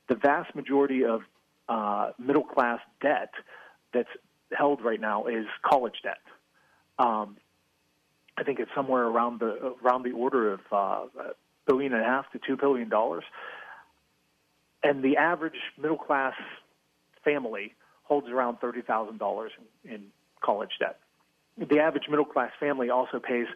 [0.09, 1.23] The vast majority of
[1.69, 3.31] uh, middle class debt
[3.95, 4.09] that's
[4.53, 6.19] held right now is college debt.
[6.99, 7.37] Um,
[8.37, 11.05] I think it's somewhere around the around the order of uh,
[11.67, 13.25] billion and a half to two billion dollars
[14.83, 16.35] and the average middle class
[17.25, 19.53] family holds around thirty thousand dollars
[19.85, 20.07] in
[20.43, 20.99] college debt.
[21.59, 23.47] The average middle class family also pays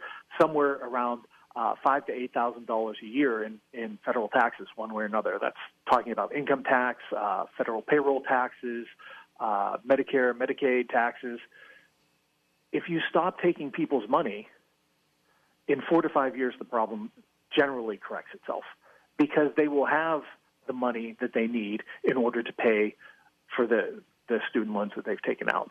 [0.40, 1.22] somewhere around
[1.56, 5.06] uh, five to eight thousand dollars a year in, in federal taxes, one way or
[5.06, 5.38] another.
[5.40, 5.56] That's
[5.90, 8.86] talking about income tax, uh, federal payroll taxes,
[9.40, 11.40] uh, Medicare, Medicaid taxes.
[12.72, 14.48] If you stop taking people's money,
[15.68, 17.10] in four to five years, the problem
[17.56, 18.64] generally corrects itself
[19.16, 20.22] because they will have
[20.66, 22.94] the money that they need in order to pay
[23.54, 25.70] for the, the student loans that they've taken out.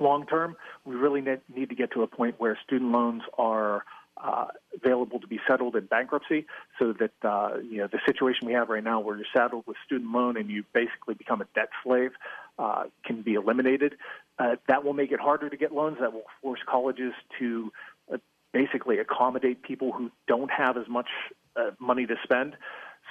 [0.00, 3.84] Long term, we really need to get to a point where student loans are
[4.22, 6.46] uh, available to be settled in bankruptcy,
[6.78, 9.76] so that uh, you know the situation we have right now, where you're saddled with
[9.84, 12.12] student loan and you basically become a debt slave,
[12.58, 13.94] uh, can be eliminated.
[14.38, 15.98] Uh, that will make it harder to get loans.
[16.00, 17.72] That will force colleges to
[18.12, 18.18] uh,
[18.52, 21.08] basically accommodate people who don't have as much
[21.56, 22.56] uh, money to spend.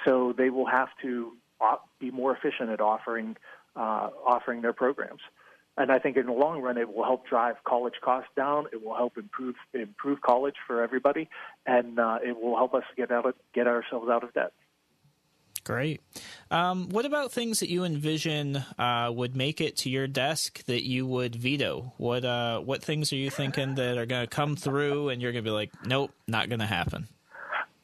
[0.08, 3.36] So they will have to op- be more efficient at offering
[3.76, 5.20] uh, offering their programs.
[5.76, 8.66] And I think in the long run, it will help drive college costs down.
[8.72, 11.28] It will help improve improve college for everybody,
[11.66, 14.52] and uh, it will help us get out of, get ourselves out of debt.
[15.64, 16.00] Great.
[16.50, 20.84] Um, what about things that you envision uh, would make it to your desk that
[20.84, 21.92] you would veto?
[21.98, 25.32] What uh, what things are you thinking that are going to come through, and you're
[25.32, 27.06] going to be like, nope, not going to happen?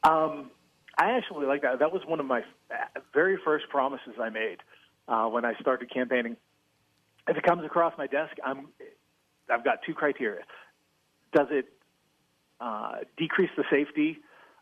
[0.03, 0.49] Um,
[0.97, 1.79] I actually like that.
[1.79, 2.41] That was one of my
[3.13, 4.57] very first promises I made
[5.07, 6.37] uh, when I started campaigning
[7.27, 8.67] if it comes across my desk, I'm
[9.49, 10.41] I've got two criteria.
[11.33, 11.65] Does it
[12.59, 14.17] uh, decrease the safety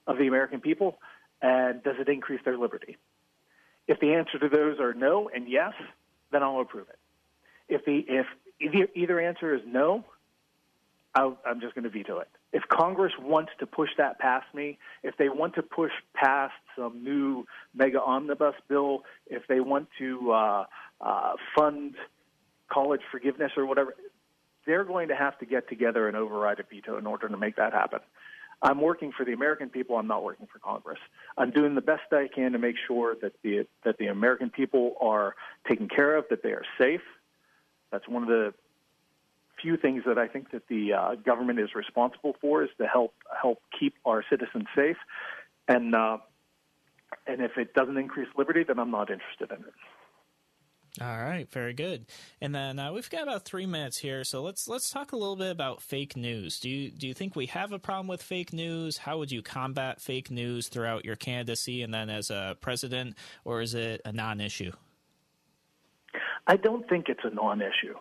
[0.08, 0.98] of the American people,
[1.42, 2.98] and does it increase their liberty?
[3.88, 5.74] If the answer to those are no and yes,
[6.32, 7.00] then I'll approve it.
[7.70, 8.26] If the if
[8.60, 10.06] either, either answer is no,
[11.16, 12.30] i am just going to veto it.
[12.52, 17.04] If Congress wants to push that past me, if they want to push past some
[17.04, 20.66] new mega omnibus bill, if they want to uh,
[21.02, 21.96] uh, fund
[22.72, 23.96] college forgiveness or whatever,
[24.66, 27.58] they're going to have to get together and override a veto in order to make
[27.58, 28.00] that happen.
[28.62, 29.98] I'm working for the American people.
[29.98, 31.00] I'm not working for Congress.
[31.38, 34.96] I'm doing the best I can to make sure that the that the American people
[35.02, 35.36] are
[35.68, 37.02] taken care of, that they are safe.
[37.92, 38.54] That's one of the
[39.64, 43.16] few things that I think that the uh, government is responsible for is to help
[43.42, 44.98] help keep our citizens safe.
[45.68, 46.18] And uh,
[47.26, 49.74] and if it doesn't increase liberty, then I'm not interested in it.
[51.02, 52.06] All right, very good.
[52.40, 55.36] And then uh, we've got about three minutes here, so let's let's talk a little
[55.36, 56.60] bit about fake news.
[56.60, 58.98] Do you do you think we have a problem with fake news?
[58.98, 63.62] How would you combat fake news throughout your candidacy and then as a president, or
[63.62, 64.72] is it a non-issue?
[66.46, 67.96] I don't think it's a non-issue.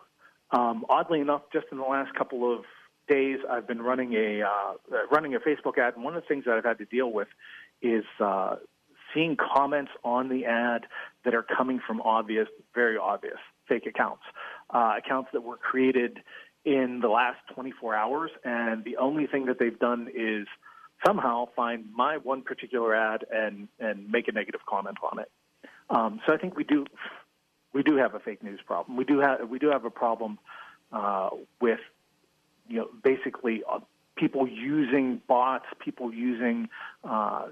[0.53, 2.65] Um, oddly enough, just in the last couple of
[3.09, 4.75] days, I've been running a uh,
[5.11, 7.29] running a Facebook ad, and one of the things that I've had to deal with
[7.81, 8.57] is uh,
[9.15, 10.87] seeing comments on the ad
[11.25, 13.39] that are coming from obvious, very obvious
[13.69, 14.23] fake accounts,
[14.71, 16.21] uh, accounts that were created
[16.65, 20.47] in the last 24 hours, and the only thing that they've done is
[21.05, 25.31] somehow find my one particular ad and and make a negative comment on it.
[25.91, 26.87] Um, so I think we do
[27.73, 28.97] we do have a fake news problem.
[28.97, 30.39] We do have we do have a problem
[30.93, 31.31] uh,
[31.61, 31.81] with
[32.69, 33.81] you know basically uh,
[34.17, 36.69] people using bots, people using
[37.05, 37.47] uh,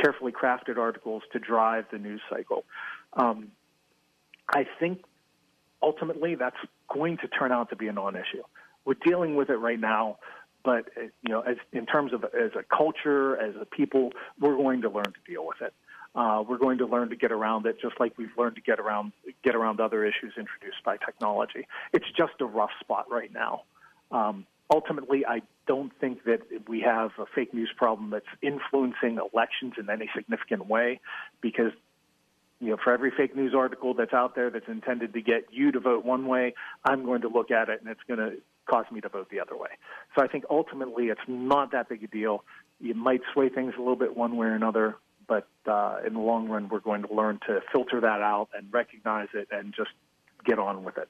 [0.00, 2.64] carefully crafted articles to drive the news cycle.
[3.14, 3.48] Um,
[4.48, 5.04] I think
[5.82, 6.56] ultimately that's
[6.92, 8.42] going to turn out to be a non-issue.
[8.84, 10.18] We're dealing with it right now,
[10.64, 14.56] but uh, you know, as in terms of as a culture, as a people, we're
[14.56, 15.72] going to learn to deal with it.
[16.14, 18.78] Uh, we're going to learn to get around it, just like we've learned to get
[18.78, 21.66] around get around other issues introduced by technology.
[21.92, 23.62] It's just a rough spot right now.
[24.10, 29.74] Um, ultimately, I don't think that we have a fake news problem that's influencing elections
[29.78, 31.00] in any significant way
[31.40, 31.72] because
[32.62, 35.72] you know, for every fake news article that's out there that's intended to get you
[35.72, 38.36] to vote one way, I'm going to look at it and it's going to
[38.70, 39.70] cause me to vote the other way.
[40.14, 42.44] So I think ultimately it's not that big a deal.
[42.80, 44.96] You might sway things a little bit one way or another,
[45.32, 48.70] but uh, in the long run, we're going to learn to filter that out and
[48.70, 49.88] recognize it and just
[50.44, 51.08] get on with it.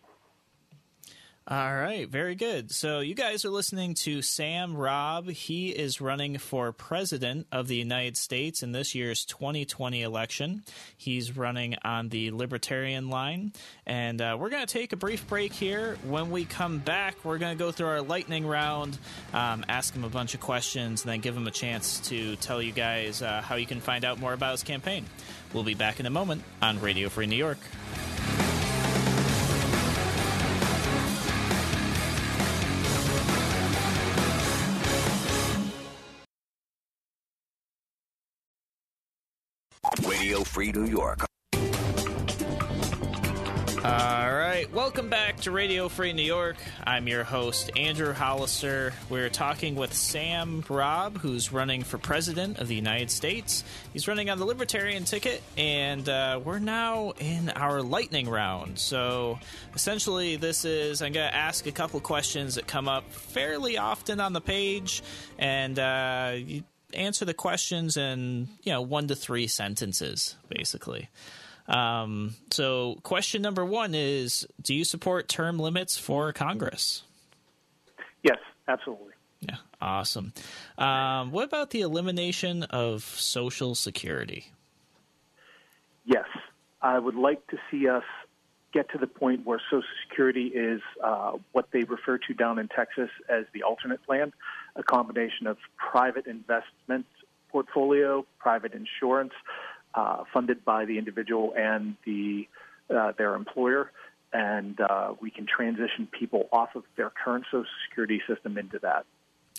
[1.48, 2.70] All right, very good.
[2.70, 5.28] So you guys are listening to Sam Robb.
[5.28, 10.62] He is running for president of the United States in this year's 2020 election.
[10.96, 13.52] He's running on the Libertarian line.
[13.86, 15.96] And uh, we're going to take a brief break here.
[16.04, 18.96] When we come back, we're going to go through our lightning round,
[19.34, 22.62] um, ask him a bunch of questions, and then give him a chance to tell
[22.62, 25.06] you guys uh, how you can find out more about his campaign.
[25.52, 27.58] We'll be back in a moment on Radio Free New York.
[40.62, 41.26] Free New York.
[43.84, 46.54] All right, welcome back to Radio Free New York.
[46.84, 48.92] I'm your host, Andrew Hollister.
[49.10, 53.64] We're talking with Sam Robb, who's running for president of the United States.
[53.92, 58.78] He's running on the Libertarian ticket, and uh, we're now in our lightning round.
[58.78, 59.40] So
[59.74, 64.20] essentially, this is I'm going to ask a couple questions that come up fairly often
[64.20, 65.02] on the page,
[65.40, 66.62] and uh, you
[66.94, 71.08] answer the questions in you know one to three sentences, basically.
[71.68, 77.02] Um, so, question number one is: Do you support term limits for Congress?
[78.22, 78.38] Yes,
[78.68, 79.12] absolutely.
[79.40, 80.32] Yeah, awesome.
[80.78, 84.52] Um, what about the elimination of Social Security?
[86.04, 86.26] Yes,
[86.80, 88.04] I would like to see us
[88.72, 92.68] get to the point where Social Security is uh, what they refer to down in
[92.68, 94.32] Texas as the alternate plan,
[94.76, 97.06] a combination of private investment
[97.50, 99.32] portfolio, private insurance,
[99.94, 102.48] uh, funded by the individual and the
[102.90, 103.90] uh, their employer,
[104.32, 109.04] and uh, we can transition people off of their current Social Security system into that.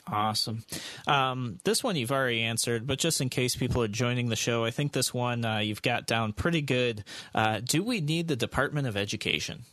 [0.07, 0.66] Awesome.
[1.07, 4.66] Um, this one you've already answered, but just in case people are joining the show,
[4.66, 7.05] I think this one uh, you've got down pretty good.
[7.34, 9.64] Uh, do we need the Department of Education?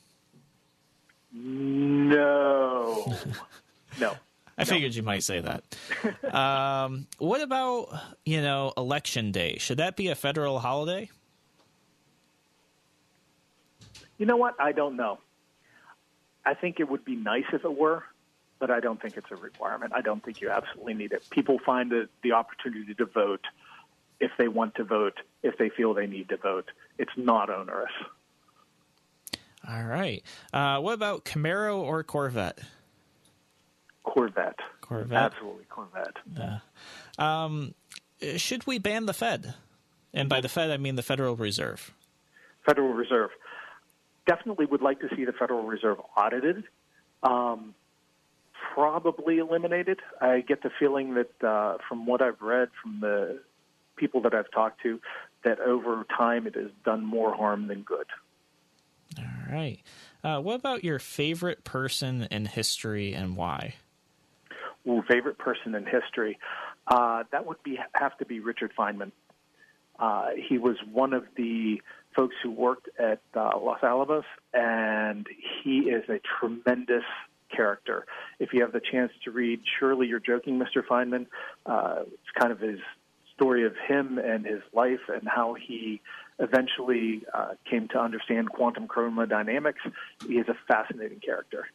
[1.33, 3.13] No.
[4.01, 4.15] no.
[4.59, 6.35] I figured you might say that.
[6.35, 7.89] um, what about
[8.25, 9.57] you know election day?
[9.59, 11.09] Should that be a federal holiday?
[14.19, 14.55] You know what?
[14.61, 15.19] I don't know.
[16.45, 18.05] I think it would be nice if it were,
[18.59, 19.93] but I don't think it's a requirement.
[19.95, 21.25] I don't think you absolutely need it.
[21.31, 23.45] People find the, the opportunity to vote
[24.21, 26.71] if they want to vote, if they feel they need to vote.
[26.99, 27.93] It's not onerous.
[29.67, 30.23] All right.
[30.53, 32.59] Uh, what about Camaro or Corvette?
[34.11, 34.59] Corvette.
[34.81, 35.33] Corvette.
[35.33, 36.17] Absolutely Corvette.
[36.37, 36.59] Yeah.
[37.19, 37.75] Um,
[38.37, 39.55] should we ban the Fed?
[40.13, 41.93] And by the Fed, I mean the Federal Reserve.
[42.67, 43.31] Federal Reserve.
[44.27, 46.65] Definitely would like to see the Federal Reserve audited.
[47.23, 47.75] Um,
[48.75, 50.01] probably eliminated.
[50.21, 53.41] I get the feeling that uh, from what I've read from the
[53.97, 55.01] people that I've talked to,
[55.45, 58.07] that over time it has done more harm than good.
[59.19, 59.79] All right.
[60.25, 63.75] Uh, what about your favorite person in history and why?
[64.85, 66.39] Favorite person in history.
[66.87, 69.13] Uh, that would be have to be Richard Feynman.
[69.99, 71.83] Uh, he was one of the
[72.17, 74.25] folks who worked at uh, Los Alamos,
[74.55, 75.27] and
[75.63, 77.05] he is a tremendous
[77.55, 78.07] character.
[78.39, 80.83] If you have the chance to read Surely You're Joking, Mr.
[80.89, 81.27] Feynman,
[81.67, 82.81] uh, it's kind of his
[83.35, 86.01] story of him and his life and how he
[86.39, 89.81] eventually uh, came to understand quantum chromodynamics.
[90.27, 91.67] He is a fascinating character.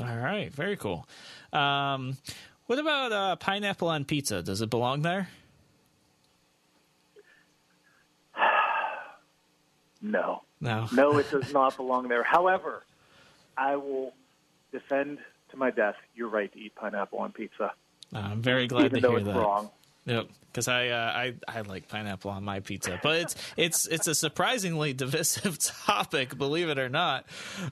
[0.00, 1.06] All right, very cool.
[1.52, 2.16] Um,
[2.66, 4.42] what about uh, pineapple on pizza?
[4.42, 5.28] Does it belong there?
[10.02, 10.42] no.
[10.60, 10.88] No.
[10.94, 12.22] no, it does not belong there.
[12.22, 12.84] However,
[13.56, 14.14] I will
[14.70, 15.18] defend
[15.50, 17.72] to my death your right to eat pineapple on pizza.
[18.14, 19.36] I'm very glad even to hear it's that.
[19.36, 19.70] wrong.
[20.04, 24.08] Yep, because I, uh, I I like pineapple on my pizza, but it's it's it's
[24.08, 27.24] a surprisingly divisive topic, believe it or not.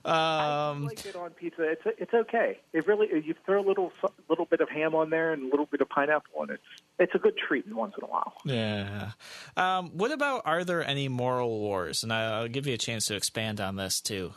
[0.05, 1.63] I Um, like it on pizza.
[1.63, 2.59] It's it's okay.
[2.71, 3.91] It really you throw a little
[4.29, 6.61] little bit of ham on there and a little bit of pineapple on it.
[6.99, 8.33] It's it's a good treat once in a while.
[8.45, 9.11] yeah.
[9.57, 12.01] Um, what about are there any moral wars?
[12.03, 14.31] And I'll give you a chance to expand on this too.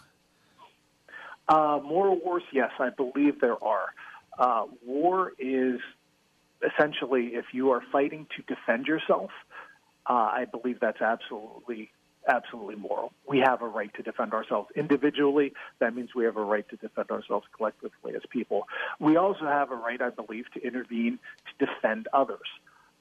[1.48, 3.94] Uh, moral wars, yes, I believe there are.
[4.38, 5.78] Uh, war is
[6.64, 9.30] essentially if you are fighting to defend yourself.
[10.06, 11.90] Uh, I believe that's absolutely
[12.26, 13.12] absolutely moral.
[13.28, 15.52] We have a right to defend ourselves individually.
[15.78, 18.66] That means we have a right to defend ourselves collectively as people.
[18.98, 21.18] We also have a right, I believe, to intervene
[21.58, 22.48] to defend others.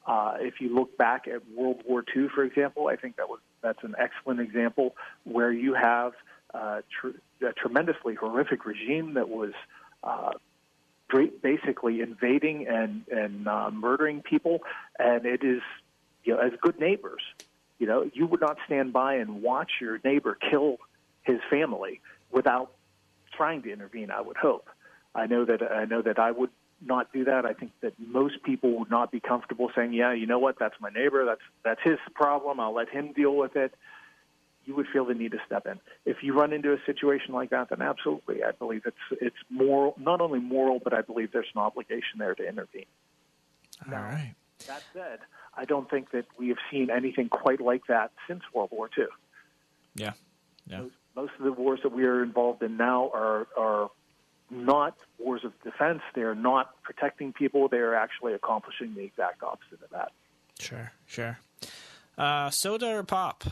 [0.06, 3.40] Uh, if you look back at World War II, for example, I think that was
[3.62, 6.12] that's an excellent example where you have
[6.54, 9.54] uh, tr- a tremendously horrific regime that was
[10.04, 10.32] uh,
[11.14, 14.62] great, basically invading and and uh, murdering people,
[14.98, 15.62] and it is
[16.24, 17.22] you know as good neighbors,
[17.78, 20.78] you know you would not stand by and watch your neighbor kill
[21.22, 22.02] his family
[22.32, 22.72] without
[23.38, 24.10] trying to intervene.
[24.10, 24.68] I would hope.
[25.14, 26.50] I know that I know that I would
[26.84, 27.46] not do that.
[27.46, 30.58] I think that most people would not be comfortable saying, "Yeah, you know what?
[30.58, 31.26] That's my neighbor.
[31.26, 32.60] That's that's his problem.
[32.60, 33.76] I'll let him deal with it."
[34.66, 35.80] You would feel the need to step in.
[36.06, 39.96] If you run into a situation like that, then absolutely, I believe it's it's moral,
[39.98, 42.86] not only moral, but I believe there's an obligation there to intervene.
[43.88, 44.36] All right.
[44.68, 45.20] That said,
[45.56, 49.06] I don't think that we have seen anything quite like that since World War II.
[49.96, 50.14] Yeah.
[50.68, 50.84] Yeah.
[51.16, 53.90] Most of the wars that we are involved in now are are
[54.50, 56.02] not wars of defense.
[56.16, 57.68] They are not protecting people.
[57.68, 60.12] They are actually accomplishing the exact opposite of that.
[60.60, 60.92] Sure.
[61.06, 61.40] Sure.
[62.18, 63.44] Uh, soda or pop?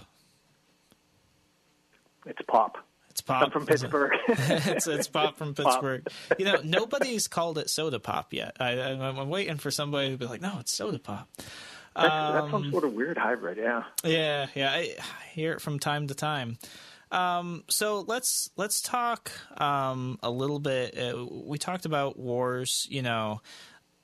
[2.26, 2.78] It's pop.
[3.10, 4.14] It's pop I'm from Pittsburgh.
[4.28, 6.08] it's it's pop from Pittsburgh.
[6.40, 8.56] You know, nobody's called it soda pop yet.
[8.60, 12.52] I, I'm waiting for somebody to be like, "No, it's soda pop." that's, that's Um,
[12.52, 13.58] some sort of weird hybrid.
[13.58, 13.84] Yeah.
[14.04, 14.96] Yeah, yeah, I
[15.34, 16.58] hear it from time to time.
[17.12, 20.98] Um, so let's let's talk um, a little bit.
[20.98, 22.88] Uh, we talked about wars.
[22.90, 23.42] You know,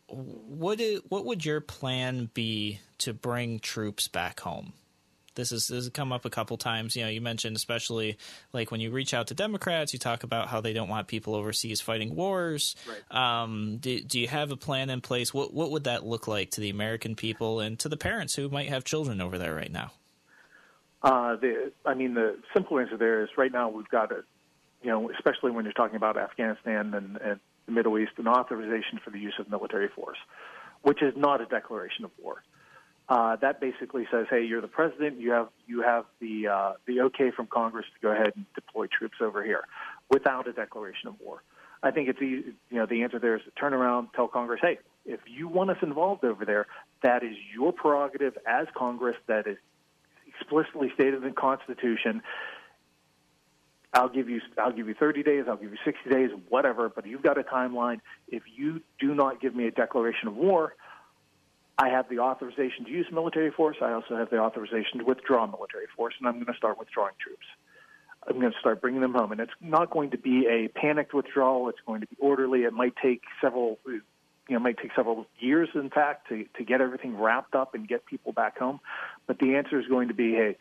[0.09, 4.73] what what would your plan be to bring troops back home?
[5.37, 6.95] This is this has come up a couple times.
[6.95, 8.17] You know, you mentioned especially
[8.51, 11.35] like when you reach out to Democrats, you talk about how they don't want people
[11.35, 12.75] overseas fighting wars.
[12.87, 13.41] Right.
[13.43, 15.33] Um, do, do you have a plan in place?
[15.33, 18.49] What what would that look like to the American people and to the parents who
[18.49, 19.91] might have children over there right now?
[21.03, 24.23] Uh, the, I mean, the simple answer there is right now we've got a,
[24.81, 28.99] you know, especially when you're talking about Afghanistan and, and the Middle East, an authorization
[29.03, 30.17] for the use of military force,
[30.81, 32.43] which is not a declaration of war.
[33.09, 35.19] Uh, that basically says, hey, you're the president.
[35.19, 38.87] You have you have the uh, the okay from Congress to go ahead and deploy
[38.87, 39.63] troops over here,
[40.09, 41.41] without a declaration of war.
[41.81, 44.79] I think it's you know the answer there is to turn around, tell Congress, hey,
[45.05, 46.67] if you want us involved over there,
[47.01, 49.15] that is your prerogative as Congress.
[49.27, 49.57] That is
[50.27, 52.21] explicitly stated in the Constitution.
[53.93, 57.05] I'll give you I'll give you 30 days, I'll give you 60 days, whatever, but
[57.05, 58.01] you've got a timeline.
[58.27, 60.75] If you do not give me a declaration of war,
[61.79, 63.77] I have the authorization to use military force.
[63.81, 67.13] I also have the authorization to withdraw military force, and I'm going to start withdrawing
[67.19, 67.45] troops.
[68.27, 71.13] I'm going to start bringing them home, and it's not going to be a panicked
[71.13, 71.69] withdrawal.
[71.69, 72.63] It's going to be orderly.
[72.63, 74.01] It might take several, you
[74.49, 78.05] know, might take several years, in fact, to to get everything wrapped up and get
[78.05, 78.79] people back home.
[79.27, 80.57] But the answer is going to be, hey,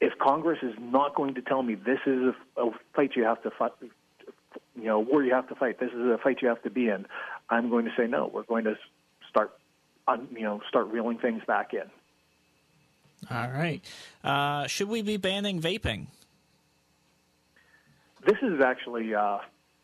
[0.00, 3.42] if Congress is not going to tell me this is a, a fight you have
[3.42, 6.62] to fight, you know, war you have to fight, this is a fight you have
[6.62, 7.06] to be in,
[7.50, 8.30] I'm going to say no.
[8.32, 8.76] We're going to
[10.08, 11.90] you know, start reeling things back in.
[13.30, 13.80] All right.
[14.24, 16.06] Uh, should we be banning vaping?
[18.26, 19.38] This is actually uh,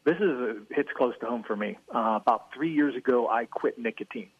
[0.05, 1.79] this is a, hits close to home for me.
[1.95, 4.31] Uh, about three years ago, I quit nicotine.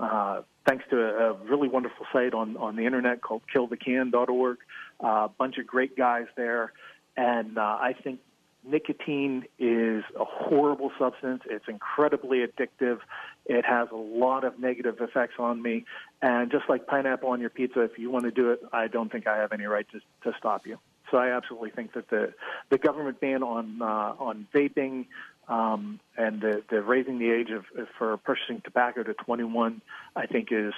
[0.00, 4.58] Uh, thanks to a, a really wonderful site on, on the internet called killthecan.org.
[5.00, 6.72] A uh, bunch of great guys there.
[7.16, 8.20] And uh, I think
[8.64, 11.42] nicotine is a horrible substance.
[11.46, 12.98] It's incredibly addictive.
[13.46, 15.84] It has a lot of negative effects on me.
[16.20, 19.10] And just like pineapple on your pizza, if you want to do it, I don't
[19.10, 20.78] think I have any right to, to stop you.
[21.10, 22.32] So I absolutely think that the
[22.70, 25.06] the government ban on uh, on vaping
[25.46, 27.64] um, and the, the raising the age of
[27.98, 29.82] for purchasing tobacco to 21,
[30.16, 30.72] I think is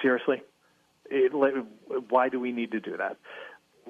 [0.00, 0.42] seriously.
[1.10, 1.32] It,
[2.08, 3.18] why do we need to do that?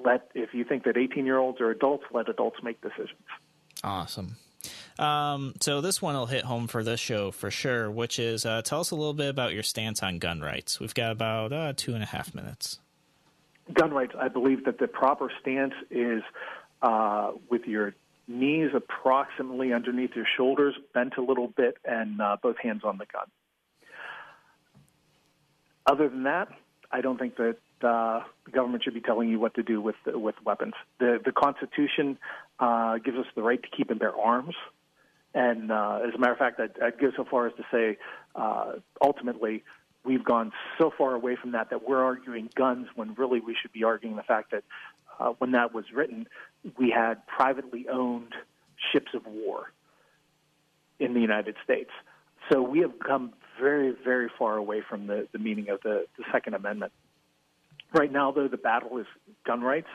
[0.03, 3.19] Let if you think that 18 year olds are adults, let adults make decisions.
[3.83, 4.35] Awesome.
[4.99, 8.61] Um, so this one will hit home for this show for sure, which is uh,
[8.61, 10.79] tell us a little bit about your stance on gun rights.
[10.79, 12.79] We've got about uh, two and a half minutes
[13.73, 16.23] gun rights, I believe that the proper stance is
[16.81, 17.93] uh, with your
[18.27, 23.05] knees approximately underneath your shoulders, bent a little bit, and uh, both hands on the
[23.05, 23.25] gun.
[25.85, 26.49] Other than that,
[26.91, 29.95] I don't think that uh, the government should be telling you what to do with
[30.05, 30.73] with weapons.
[30.99, 32.17] The the Constitution
[32.59, 34.55] uh, gives us the right to keep and bear arms,
[35.33, 37.97] and uh, as a matter of fact, I'd, I'd go so far as to say,
[38.35, 39.63] uh, ultimately,
[40.03, 43.71] we've gone so far away from that that we're arguing guns when really we should
[43.71, 44.63] be arguing the fact that
[45.19, 46.27] uh, when that was written,
[46.77, 48.33] we had privately owned
[48.91, 49.71] ships of war
[50.99, 51.91] in the United States.
[52.51, 56.23] So we have come very, very far away from the, the meaning of the, the
[56.31, 56.91] Second Amendment.
[57.93, 59.05] Right now, though, the battle is
[59.45, 59.89] gun rights,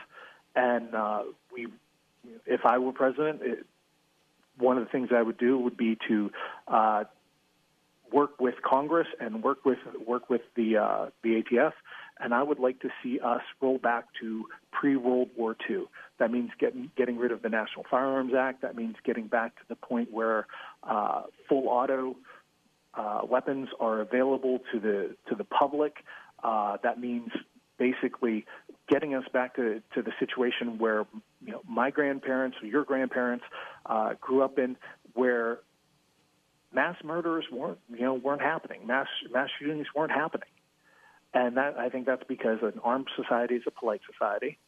[0.55, 1.23] and uh,
[1.53, 1.69] we,
[2.47, 3.67] if I were president, it,
[4.59, 6.31] one of the things I would do would be to
[6.69, 7.05] uh,
[8.13, 11.73] work with Congress and work with work with the uh, the ATF.
[12.21, 15.85] And I would like to see us roll back to pre World War II.
[16.19, 18.63] That means getting getting rid of the National Firearms Act.
[18.63, 20.47] That means getting back to the point where
[20.83, 22.17] uh, full auto
[22.95, 26.05] uh, weapons are available to the to the public.
[26.43, 27.31] Uh, that means
[27.79, 28.47] basically
[28.89, 31.07] getting us back to, to the situation where
[31.45, 33.45] you know my grandparents or your grandparents
[33.87, 34.77] uh, grew up in,
[35.15, 35.61] where
[36.73, 38.87] mass murders weren't you know weren't happening.
[38.87, 40.49] Mass mass shootings weren't happening,
[41.33, 44.59] and that I think that's because an armed society is a polite society,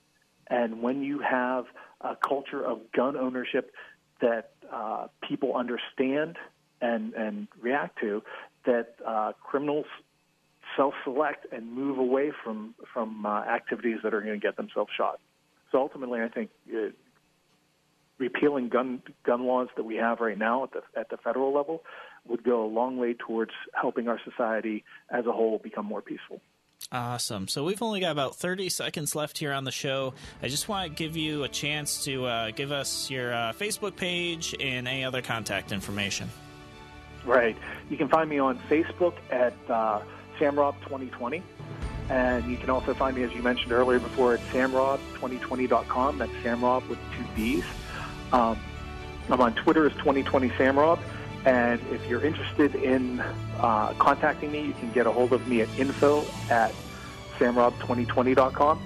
[0.49, 1.67] and when you have
[2.01, 3.73] a culture of gun ownership
[4.21, 6.37] that uh, people understand
[6.81, 8.23] and and react to,
[8.65, 9.87] that uh, criminals
[10.77, 15.21] self-select and move away from from uh, activities that are going to get themselves shot.
[15.73, 16.91] So ultimately, I think uh,
[18.19, 21.83] repealing gun gun laws that we have right now at the at the federal level
[22.27, 26.41] would go a long way towards helping our society as a whole become more peaceful.
[26.93, 27.49] Awesome.
[27.49, 30.15] So we've only got about 30 seconds left here on the show.
[30.43, 33.97] I just want to give you a chance to uh, give us your uh, Facebook
[33.97, 36.29] page and any other contact information.
[37.25, 37.57] Right.
[37.91, 40.01] You can find me on Facebook at uh,
[40.39, 41.43] SamRobb2020.
[42.09, 46.19] And you can also find me, as you mentioned earlier before, at samrobb2020.com.
[46.19, 47.65] That's Samrobb with two B's.
[48.33, 48.59] Um,
[49.29, 51.01] I'm on Twitter as 2020 Samrobb.
[51.45, 53.21] And if you're interested in
[53.59, 56.73] uh, contacting me, you can get a hold of me at info at
[57.39, 58.81] samrobb2020.com.